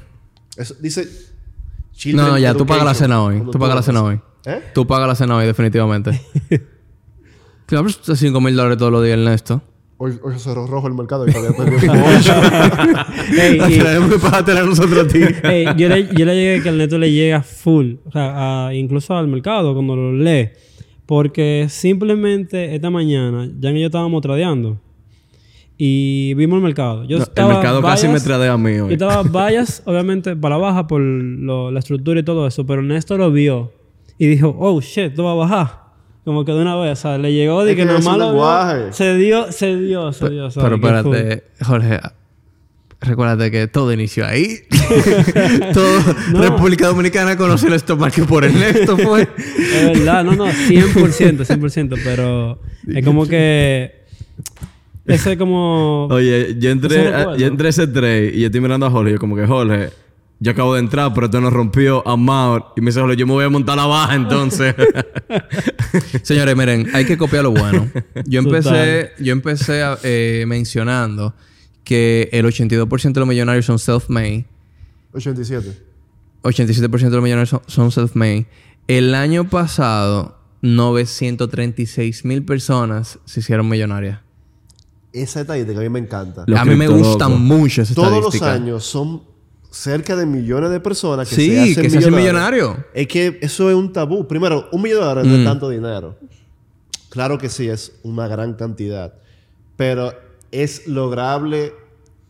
Eso 0.57 0.75
dice... 0.81 1.05
No, 1.05 1.93
Children 1.93 2.27
no, 2.29 2.39
ya, 2.39 2.55
tú 2.55 2.65
pagas 2.67 2.85
la 2.85 2.95
cena 2.95 3.23
hoy. 3.23 3.43
Tú 3.53 3.59
pagas 3.59 3.77
la 3.77 3.83
cena 3.83 4.03
hoy. 4.03 4.21
¿Eh? 4.47 4.63
Tú 4.75 4.87
pagas 4.87 5.07
la 5.07 5.15
cena 5.15 5.37
hoy, 5.37 5.45
definitivamente. 5.47 6.19
claro, 7.67 7.87
pero 8.05 8.17
5 8.17 8.41
mil 8.41 8.57
dólares 8.57 8.79
todos 8.79 8.91
los 8.91 9.05
días, 9.05 9.19
Ernesto. 9.19 9.63
Hoy, 10.03 10.13
hoy 10.23 10.33
se 10.33 10.39
cerró 10.39 10.67
rojo 10.67 10.89
el 10.89 10.95
mercado 10.95 11.29
y 11.29 11.31
todavía 11.33 11.55
perdió. 11.57 11.93
Ey, 13.39 13.57
y- 13.57 13.79
Tenemos 13.79 14.11
que 14.11 14.19
pagártela 14.19 14.61
a 14.61 14.65
nosotros 14.65 15.05
a 15.05 15.07
ti. 15.07 15.21
ey, 15.43 15.67
yo, 15.77 15.89
le, 15.91 16.09
yo 16.17 16.25
le 16.25 16.35
llegué 16.35 16.63
que 16.63 16.69
el 16.71 16.79
neto 16.79 16.99
le 16.99 17.13
llega 17.13 17.43
full, 17.43 17.95
o 18.07 18.11
sea, 18.11 18.69
a- 18.69 18.75
incluso 18.75 19.15
al 19.15 19.29
mercado 19.29 19.75
cuando 19.75 19.97
lo 19.97 20.13
lee. 20.15 20.49
Porque 21.07 21.67
simplemente 21.69 22.75
esta 22.75 22.89
mañana, 22.89 23.51
ya 23.59 23.73
que 23.73 23.81
yo 23.81 23.87
estábamos 23.87 24.23
tradeando 24.23 24.79
y 25.77 26.33
vimos 26.35 26.57
el 26.59 26.63
mercado. 26.63 27.05
Yo 27.05 27.19
No, 27.19 27.25
el 27.37 27.47
mercado 27.49 27.83
casi 27.83 28.07
me 28.09 28.21
tradea 28.21 28.53
a 28.53 28.59
mí 28.59 28.77
Yo 28.77 28.87
hoy. 28.87 28.93
estaba 28.93 29.23
vallas, 29.31 29.83
obviamente, 29.87 30.37
para 30.37 30.57
la 30.57 30.63
baja 30.63 30.87
por 30.87 31.01
lo- 31.03 31.71
la 31.71 31.79
estructura 31.81 32.21
y 32.21 32.23
todo 32.23 32.47
eso, 32.47 32.65
pero 32.65 32.83
Néstor 32.83 33.19
lo 33.19 33.31
vio 33.31 33.73
y 34.19 34.29
dijo, 34.29 34.55
oh 34.59 34.81
shit, 34.81 35.11
esto 35.11 35.25
va 35.25 35.33
a 35.33 35.35
bajar. 35.35 35.80
Como 36.31 36.45
que 36.45 36.53
de 36.53 36.63
una 36.63 36.77
vez, 36.77 36.93
o 36.93 37.03
sea, 37.03 37.19
le 37.19 37.33
llegó 37.33 37.65
de 37.65 37.73
Es 37.73 37.77
que 37.77 37.85
que 37.85 37.93
más 37.93 38.17
lo 38.17 38.93
se 38.93 39.17
dio, 39.17 39.51
se 39.51 39.77
dio, 39.77 40.13
se 40.13 40.31
dio. 40.31 40.49
Pero 40.55 40.77
espérate, 40.77 41.43
Jorge. 41.61 41.99
Recuérdate 43.01 43.51
que 43.51 43.67
todo 43.67 43.93
inició 43.93 44.25
ahí. 44.27 44.59
todo 45.75 45.99
República 46.35 46.87
Dominicana 46.87 47.37
conoció 47.37 47.75
el 47.75 47.99
market 47.99 48.27
por 48.27 48.45
Ernesto, 48.45 48.97
fue. 48.97 49.23
Es 49.59 49.99
verdad, 49.99 50.23
no, 50.23 50.37
no, 50.37 50.47
100%, 50.47 51.45
100%, 51.45 52.01
pero 52.05 52.61
es 52.87 53.05
como 53.05 53.27
que 53.27 54.05
ese 55.07 55.33
es 55.33 55.37
como 55.37 56.07
Oye, 56.13 56.55
yo 56.61 56.71
entré, 56.71 57.13
yo 57.39 57.47
entré 57.49 57.67
a 57.67 57.71
ese 57.71 57.89
trade 57.89 58.31
y 58.37 58.43
yo 58.43 58.47
estoy 58.47 58.61
mirando 58.61 58.87
a 58.87 58.91
Jorge. 58.93 59.11
y 59.11 59.13
Yo 59.15 59.19
como 59.19 59.35
que, 59.35 59.49
Jorge, 59.49 59.91
yo 60.43 60.53
acabo 60.53 60.75
de 60.75 60.81
entrar, 60.81 61.13
pero 61.15 61.27
esto 61.27 61.41
nos 61.41 61.53
rompió 61.53 62.07
a 62.09 62.17
Maur. 62.17 62.65
Y 62.77 62.81
me 62.81 62.87
dice, 62.91 63.01
yo 63.17 63.27
me 63.27 63.33
voy 63.35 63.45
a 63.45 63.49
montar 63.51 63.77
la 63.77 63.87
baja 63.87 64.15
entonces. 64.15 64.75
Señores, 66.23 66.57
miren, 66.57 66.89
hay 66.95 67.05
que 67.05 67.19
copiar 67.19 67.43
lo 67.45 67.51
bueno. 67.51 67.89
Yo 68.27 68.41
empecé, 68.41 69.13
yo 69.19 69.33
empecé 69.33 69.83
a- 69.83 69.99
eh, 70.03 70.45
mencionando 70.47 71.35
que 71.85 72.29
el 72.33 72.47
82% 72.47 73.13
de 73.13 73.21
los 73.21 73.29
millonarios 73.29 73.67
son 73.67 73.79
self-made. 73.79 74.47
87. 75.13 75.83
87% 76.43 76.99
de 77.11 77.17
los 77.17 77.23
millonarios 77.23 77.49
son, 77.51 77.61
son 77.67 77.91
self-made. 77.91 78.47
El 78.89 79.15
año 79.15 79.49
pasado, 79.49 80.39
936 80.63 82.25
mil 82.25 82.45
personas 82.45 83.19
se 83.25 83.41
hicieron 83.41 83.69
millonarias. 83.69 84.21
Esa 85.13 85.41
estadística 85.41 85.81
a 85.81 85.83
mí 85.83 85.89
me 85.89 85.99
encanta. 85.99 86.45
Los 86.47 86.59
a 86.59 86.65
mí 86.65 86.71
me 86.77 86.87
criptolocos. 86.87 87.09
gustan 87.09 87.41
mucho 87.43 87.83
esas 87.83 87.97
Todos 87.97 88.23
los 88.23 88.43
años 88.43 88.85
son 88.85 89.23
cerca 89.71 90.17
de 90.17 90.27
millones 90.27 90.71
de 90.71 90.81
personas 90.81 91.29
que 91.29 91.35
Sí, 91.37 91.51
se 91.51 91.61
hacen 91.61 91.83
que 91.85 91.91
se 91.91 91.99
hacen 91.99 92.15
millonarios. 92.15 92.69
millonario. 92.71 92.85
Es 92.95 93.07
que 93.07 93.39
eso 93.41 93.71
es 93.71 93.77
un 93.77 93.93
tabú. 93.93 94.27
Primero, 94.27 94.69
un 94.73 94.83
millón 94.83 94.99
de 95.01 95.05
dólares 95.07 95.27
Mm. 95.27 95.31
no 95.33 95.37
es 95.39 95.45
tanto 95.45 95.69
dinero. 95.71 96.17
Claro 97.09 97.39
que 97.39 97.49
sí, 97.49 97.69
es 97.69 97.93
una 98.03 98.27
gran 98.29 98.55
cantidad. 98.55 99.15
Pero 99.77 100.13
es 100.53 100.87
lograble 100.87 101.73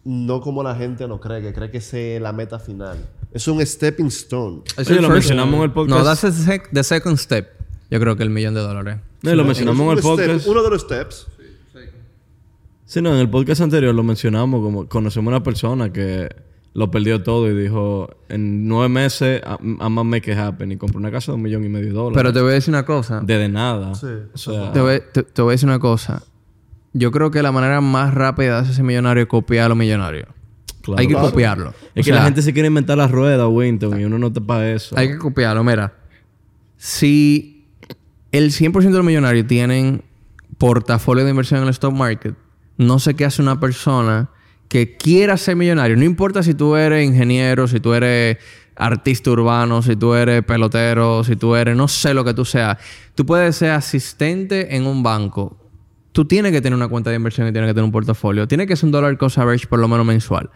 no 0.05 0.40
como 0.40 0.62
la 0.62 0.74
gente 0.74 1.07
lo 1.07 1.20
cree, 1.20 1.42
que 1.42 1.53
cree 1.53 1.70
que 1.70 1.79
es 1.79 2.20
la 2.22 2.33
meta 2.33 2.59
final. 2.59 2.96
Es 3.33 3.46
un 3.48 3.64
stepping 3.64 4.07
stone. 4.07 4.62
Es 4.76 4.88
Oye, 4.88 4.96
el 4.96 5.03
lo 5.03 5.09
first- 5.09 5.12
mencionamos 5.14 5.55
en 5.57 5.62
el 5.62 5.72
podcast. 5.72 5.98
No, 5.98 6.05
that's 6.05 6.20
the, 6.22 6.29
sec- 6.33 6.68
the 6.72 6.83
second 6.83 7.16
step. 7.18 7.48
Yo 7.90 8.00
creo 8.00 8.16
que 8.16 8.22
el 8.22 8.31
millón 8.31 8.55
de 8.55 8.61
dólares. 8.61 8.98
No, 9.22 9.33
y 9.33 9.37
lo 9.37 9.44
mencionamos 9.44 9.81
en 9.81 9.90
el 9.90 9.96
un 9.96 9.98
step- 10.03 10.26
podcast. 10.26 10.46
uno 10.48 10.62
de 10.62 10.70
los 10.70 10.81
steps. 10.83 11.26
Sí, 12.87 13.00
no, 13.00 13.12
en 13.14 13.20
el 13.20 13.31
podcast 13.31 13.61
anterior 13.61 13.94
lo 13.94 14.03
mencionamos 14.03 14.61
como 14.62 14.88
conocemos 14.88 15.31
una 15.31 15.42
persona 15.42 15.92
que 15.92 16.29
lo 16.72 16.90
perdió 16.90 17.22
todo 17.22 17.50
y 17.50 17.54
dijo 17.61 18.09
en 18.28 18.68
nueve 18.68 18.88
meses 18.88 19.42
I'm 19.44 19.76
gonna 19.78 20.04
make 20.04 20.30
it 20.30 20.38
happen 20.38 20.70
y 20.72 20.76
compró 20.76 20.98
una 20.98 21.11
casa 21.11 21.33
de 21.33 21.37
un 21.37 21.42
millón 21.42 21.64
y 21.64 21.68
medio 21.68 21.87
de 21.88 21.92
dólares. 21.92 22.16
Pero 22.16 22.33
te 22.33 22.40
voy 22.40 22.50
a 22.52 22.54
decir 22.54 22.72
una 22.72 22.85
cosa. 22.85 23.20
de, 23.20 23.38
de 23.38 23.48
nada. 23.48 23.94
Sí. 23.94 24.06
O 24.33 24.38
sea, 24.38 24.72
Te 24.72 24.80
voy, 24.80 25.00
te- 25.12 25.22
te 25.24 25.42
voy 25.42 25.50
a 25.50 25.54
decir 25.54 25.68
una 25.68 25.78
cosa. 25.80 26.22
Yo 26.92 27.11
creo 27.11 27.30
que 27.30 27.42
la 27.42 27.52
manera 27.52 27.80
más 27.80 28.14
rápida 28.14 28.54
de 28.56 28.61
hacerse 28.62 28.83
millonario 28.83 29.22
es 29.24 29.28
copiar 29.28 29.66
a 29.66 29.68
los 29.68 29.76
millonarios. 29.78 30.26
claro. 30.83 31.00
hay 31.00 31.06
que 31.09 31.14
Claro. 31.14 31.28
copiarlo. 31.30 31.74
Es 31.94 32.04
O 32.04 32.06
que 32.06 32.12
la 32.12 32.22
gente 32.24 32.40
se 32.42 32.52
quiere 32.52 32.68
inventar 32.68 32.96
la 32.98 33.06
rueda, 33.09 33.46
Winton, 33.48 34.00
y 34.00 34.04
uno 34.04 34.18
no 34.18 34.28
está 34.28 34.40
para 34.40 34.70
eso. 34.72 34.96
Hay 34.96 35.09
que 35.09 35.18
copiarlo. 35.18 35.62
Mira, 35.64 35.94
si 36.76 37.66
el 38.33 38.50
100% 38.52 38.72
de 38.90 38.90
los 38.90 39.04
millonarios 39.04 39.46
tienen 39.46 40.02
portafolio 40.59 41.24
de 41.24 41.30
inversión 41.30 41.59
en 41.61 41.64
el 41.64 41.70
stock 41.70 41.92
market, 41.94 42.35
no 42.76 42.98
sé 42.98 43.14
qué 43.14 43.24
hace 43.24 43.42
una 43.42 43.61
persona 43.61 44.30
que 44.70 44.96
quiera 44.96 45.37
ser 45.37 45.56
millonario. 45.56 45.96
No 45.96 46.04
importa 46.04 46.44
si 46.44 46.54
tú 46.54 46.76
eres 46.76 47.04
ingeniero, 47.04 47.66
si 47.66 47.80
tú 47.80 47.92
eres 47.92 48.38
artista 48.76 49.33
urbano, 49.33 49.83
si 49.83 49.96
tú 49.96 50.14
eres 50.14 50.44
pelotero, 50.44 51.24
si 51.24 51.35
tú 51.35 51.56
eres, 51.56 51.76
no 51.76 51.88
sé 51.88 52.14
lo 52.14 52.24
que 52.24 52.35
tú 52.35 52.44
seas. 52.44 52.78
Tú 53.16 53.26
puedes 53.26 53.56
ser 53.56 53.72
asistente 53.72 54.76
en 54.76 54.87
un 54.87 55.02
banco. 55.02 55.59
Tú 56.12 56.24
tienes 56.24 56.52
que 56.52 56.61
tener 56.61 56.76
una 56.76 56.87
cuenta 56.87 57.11
de 57.11 57.16
inversión 57.16 57.48
y 57.48 57.52
tienes 57.52 57.68
que 57.68 57.74
tener 57.74 57.85
un 57.85 57.90
portafolio. 57.90 58.46
Tiene 58.46 58.68
que 58.68 58.76
ser 58.76 58.87
un 58.87 58.92
dollar 58.92 59.18
cost 59.18 59.38
average 59.38 59.66
por 59.66 59.80
lo 59.80 59.88
menos 59.88 60.06
mensual. 60.06 60.50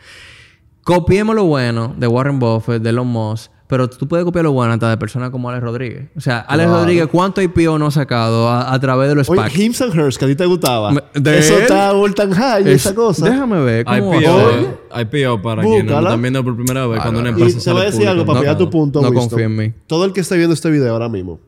Copiemos 0.85 1.35
lo 1.35 1.46
bueno 1.46 1.92
de 1.98 2.07
Warren 2.07 2.38
Buffett, 2.38 2.83
de 2.83 2.90
Elon 2.90 3.09
Musk, 3.09 3.50
pero 3.66 3.88
tú 3.88 4.07
puedes 4.07 4.24
copiar 4.24 4.44
lo 4.44 4.53
bueno 4.53 4.72
hasta 4.72 4.90
de 4.90 4.96
personas 4.98 5.31
como 5.31 5.48
Alex 5.48 5.62
Rodríguez. 5.64 6.09
O 6.16 6.20
sea, 6.20 6.40
Alex 6.40 6.66
Claro. 6.68 6.81
Rodríguez, 6.83 7.07
¿cuánto 7.11 7.40
IPO 7.40 7.79
no 7.79 7.87
ha 7.87 7.90
sacado 7.90 8.48
a, 8.48 8.72
a 8.72 8.79
través 8.81 9.09
de 9.09 9.14
los 9.14 9.29
Oye, 9.31 9.40
SPACs? 9.40 9.59
Hims 9.59 9.81
and 9.81 9.94
Hers, 9.98 10.18
que 10.18 10.24
a 10.27 10.29
ti 10.29 10.35
te 10.37 10.46
gustaba. 10.46 10.92
Me- 10.92 11.03
de 11.14 11.38
Eso 11.38 11.57
él. 11.57 11.62
está 11.62 11.92
all 11.92 12.14
time 12.14 12.35
high, 12.35 12.62
Es- 12.68 12.85
esa 12.87 12.94
cosa. 12.94 13.24
Déjame 13.29 13.61
ver 13.61 13.85
cómo 13.85 14.11
va 14.11 14.16
IPO. 14.20 15.00
IPO 15.00 15.42
para 15.42 15.62
quienes 15.62 15.85
no 15.87 15.98
están 15.98 16.20
viendo 16.22 16.44
por 16.44 16.57
primera 16.57 16.87
vez 16.87 17.00
cuando 17.00 17.20
una 17.20 17.31
Y 17.31 17.33
empresa 17.33 17.59
te 17.61 17.72
voy 17.72 17.83
a 17.83 17.85
decir 17.87 18.07
algo 18.09 18.27
para 18.27 18.38
apoyar 18.40 18.59
tu 18.59 18.68
punto, 18.70 19.00
no 19.00 19.09
Winston. 19.09 19.29
confío 19.31 19.46
en 19.46 19.57
mí. 19.57 19.72
Todo 19.87 20.05
el 20.05 20.12
que 20.12 20.20
esté 20.20 20.37
viendo 20.37 20.55
este 20.55 20.70
video 20.70 20.92
ahora 20.92 21.09
mismo, 21.09 21.40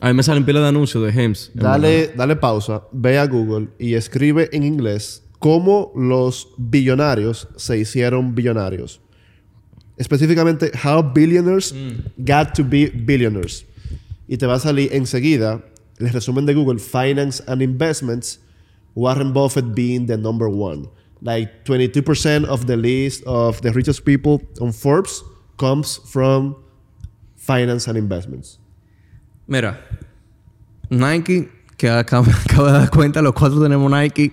A 0.00 0.06
mí 0.08 0.14
me 0.14 0.22
salen 0.22 0.44
pila 0.44 0.60
de 0.60 0.68
anuncios 0.68 1.02
de 1.12 1.22
Hims. 1.24 1.50
dale, 1.54 2.12
dale 2.16 2.36
pausa, 2.36 2.82
ve 2.92 3.18
a 3.18 3.26
Google 3.26 3.68
y 3.80 3.94
escribe 3.94 4.48
en 4.52 4.62
inglés 4.62 5.24
cómo 5.40 5.92
los 5.96 6.48
billonarios 6.56 7.48
se 7.56 7.78
hicieron 7.78 8.34
billonarios. 8.34 9.00
Específicamente, 9.98 10.70
how 10.74 11.02
billionaires 11.02 11.74
got 12.24 12.54
to 12.54 12.62
be 12.64 12.86
billionaires. 12.88 13.64
Y 14.28 14.36
te 14.36 14.46
va 14.46 14.54
a 14.54 14.60
salir 14.60 14.92
enseguida 14.92 15.62
el 15.98 16.10
resumen 16.10 16.46
de 16.46 16.54
Google, 16.54 16.78
Finance 16.78 17.42
and 17.46 17.62
Investments, 17.62 18.38
Warren 18.94 19.32
Buffett 19.32 19.74
being 19.74 20.06
the 20.06 20.16
number 20.16 20.48
one. 20.48 20.88
Like 21.20 21.64
22% 21.64 22.44
of 22.44 22.66
the 22.66 22.76
list 22.76 23.24
of 23.26 23.60
the 23.62 23.72
richest 23.72 24.04
people 24.04 24.40
on 24.60 24.72
Forbes 24.72 25.24
comes 25.56 25.98
from 25.98 26.56
finance 27.36 27.88
and 27.88 27.98
investments. 27.98 28.58
Mira, 29.48 29.78
Nike, 30.90 31.48
que 31.76 31.88
acabo, 31.88 32.30
acabo 32.46 32.66
de 32.66 32.72
dar 32.72 32.90
cuenta, 32.90 33.22
los 33.22 33.32
cuatro 33.32 33.60
tenemos 33.60 33.90
Nike. 33.90 34.32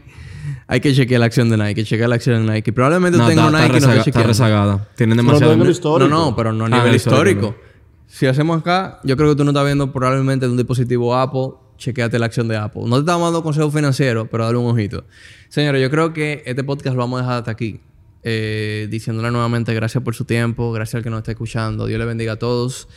Hay 0.67 0.79
que 0.79 0.93
chequear 0.93 1.19
la 1.19 1.27
acción 1.27 1.49
de 1.49 1.57
Nike, 1.57 1.83
chequear 1.83 2.09
la 2.09 2.15
acción 2.15 2.45
de 2.45 2.53
Nike. 2.53 2.73
Probablemente 2.73 3.17
No, 3.19 3.27
tenga 3.27 3.45
está, 3.45 3.57
Nike 3.59 3.67
no 3.67 3.73
rezaga- 3.75 3.97
esté 3.99 4.09
está 4.09 4.23
rezagada. 4.23 4.87
Tienen 4.95 5.17
Pero 5.17 5.23
no 5.27 5.33
demasiado... 5.39 5.57
No, 5.63 5.69
histórico. 5.69 6.09
no, 6.09 6.35
pero 6.35 6.53
no 6.53 6.63
a 6.65 6.67
Ah, 6.67 6.69
nivel 6.71 6.89
el 6.89 6.95
histórico, 6.95 7.39
histórico. 7.47 7.61
Si 8.07 8.25
hacemos 8.25 8.61
acá, 8.61 8.99
yo 9.03 9.15
creo 9.17 9.29
que 9.29 9.35
tú 9.35 9.43
no 9.43 9.51
estás 9.51 9.65
viendo 9.65 9.91
probablemente 9.93 10.45
de 10.45 10.51
un 10.51 10.57
dispositivo 10.57 11.15
Apple, 11.15 11.49
chequeate 11.77 12.17
la 12.17 12.25
acción 12.27 12.47
de 12.47 12.57
Apple. 12.57 12.83
No 12.87 12.95
te 12.95 13.01
estamos 13.01 13.27
dando 13.27 13.43
consejo 13.43 13.69
financiero, 13.69 14.27
pero 14.29 14.45
dale 14.45 14.57
un 14.57 14.71
ojito. 14.71 15.03
Señores, 15.49 15.81
yo 15.81 15.89
creo 15.91 16.13
que 16.13 16.41
este 16.45 16.63
podcast 16.63 16.95
lo 16.95 17.01
vamos 17.01 17.19
a 17.19 17.23
dejar 17.23 17.37
hasta 17.39 17.51
aquí. 17.51 17.79
Eh, 18.27 18.87
diciéndole 18.89 19.29
nuevamente 19.29 19.71
gracias 19.75 20.03
por 20.03 20.15
su 20.15 20.25
tiempo, 20.25 20.71
gracias 20.71 20.95
al 20.95 21.03
que 21.03 21.11
nos 21.11 21.19
está 21.19 21.31
escuchando. 21.33 21.85
Dios 21.85 21.99
le 21.99 22.05
bendiga 22.05 22.33
a 22.33 22.35
todos. 22.37 22.87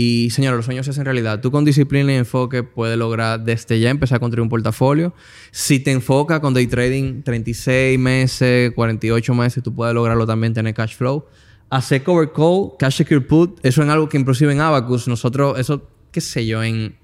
Y 0.00 0.30
señores, 0.30 0.58
los 0.58 0.64
sueños 0.64 0.86
se 0.86 0.92
hacen 0.92 1.04
realidad. 1.04 1.40
Tú 1.40 1.50
con 1.50 1.64
disciplina 1.64 2.12
y 2.12 2.16
enfoque 2.18 2.62
puedes 2.62 2.96
lograr 2.96 3.42
desde 3.42 3.80
ya 3.80 3.90
empezar 3.90 4.14
a 4.14 4.20
construir 4.20 4.42
un 4.42 4.48
portafolio. 4.48 5.12
Si 5.50 5.80
te 5.80 5.90
enfocas 5.90 6.38
con 6.38 6.54
day 6.54 6.68
trading 6.68 7.24
36 7.24 7.98
meses, 7.98 8.70
48 8.76 9.34
meses, 9.34 9.60
tú 9.60 9.74
puedes 9.74 9.92
lograrlo 9.96 10.24
también 10.24 10.54
tener 10.54 10.72
cash 10.72 10.94
flow. 10.94 11.26
Hacer 11.68 12.04
cover 12.04 12.30
call, 12.30 12.76
cash 12.78 12.98
secure 12.98 13.20
put, 13.20 13.58
eso 13.64 13.82
es 13.82 13.88
algo 13.88 14.08
que 14.08 14.16
inclusive 14.18 14.52
en 14.52 14.60
Abacus 14.60 15.08
nosotros, 15.08 15.58
eso, 15.58 15.88
qué 16.12 16.20
sé 16.20 16.46
yo, 16.46 16.62
en 16.62 16.96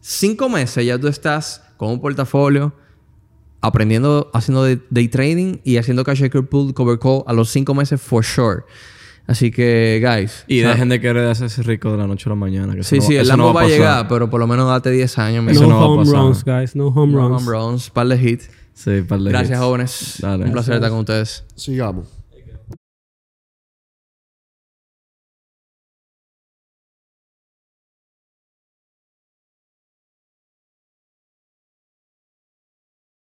cinco 0.00 0.48
meses 0.48 0.84
ya 0.84 0.98
tú 0.98 1.06
estás 1.06 1.62
con 1.76 1.90
un 1.90 2.00
portafolio 2.00 2.74
aprendiendo, 3.60 4.32
haciendo 4.34 4.66
day 4.90 5.06
trading 5.06 5.58
y 5.62 5.76
haciendo 5.76 6.02
cash 6.02 6.18
secure 6.18 6.44
put, 6.44 6.74
cover 6.74 6.98
call 6.98 7.22
a 7.28 7.32
los 7.32 7.50
cinco 7.50 7.72
meses 7.72 8.00
for 8.00 8.24
sure. 8.24 8.64
Así 9.26 9.50
que, 9.50 10.00
guys. 10.02 10.44
Y 10.46 10.60
o 10.60 10.62
sea, 10.62 10.70
dejen 10.72 10.88
de 10.88 11.00
querer 11.00 11.28
hacerse 11.28 11.62
rico 11.62 11.90
de 11.90 11.98
la 11.98 12.06
noche 12.06 12.24
a 12.26 12.30
la 12.30 12.36
mañana. 12.36 12.74
que 12.76 12.84
Sí, 12.84 12.96
no- 12.98 13.02
sí, 13.02 13.16
el 13.16 13.26
Lambo 13.26 13.48
no 13.48 13.54
va 13.54 13.60
a 13.62 13.64
pasar. 13.64 13.78
llegar, 13.78 14.08
pero 14.08 14.30
por 14.30 14.38
lo 14.40 14.46
menos 14.46 14.68
date 14.68 14.90
10 14.90 15.18
años. 15.18 15.44
Eso 15.50 15.62
no, 15.62 15.68
no 15.68 15.74
va 15.78 15.82
a 15.82 15.86
home 15.88 16.04
pasar. 16.04 16.20
runs, 16.20 16.44
guys. 16.44 16.76
No 16.76 16.86
home 16.88 17.12
No 17.12 17.28
runs. 17.28 17.42
home 17.42 17.58
runs, 17.58 17.90
par 17.90 18.06
de 18.06 18.18
hit. 18.18 18.42
Sí, 18.72 19.02
par 19.02 19.18
de 19.20 19.30
Gracias, 19.30 19.58
hits. 19.58 19.58
jóvenes. 19.58 20.14
Dale. 20.20 20.44
Un 20.44 20.52
placer 20.52 20.74
estar 20.74 20.90
con 20.90 21.00
ustedes. 21.00 21.44
Sigamos. 21.56 22.06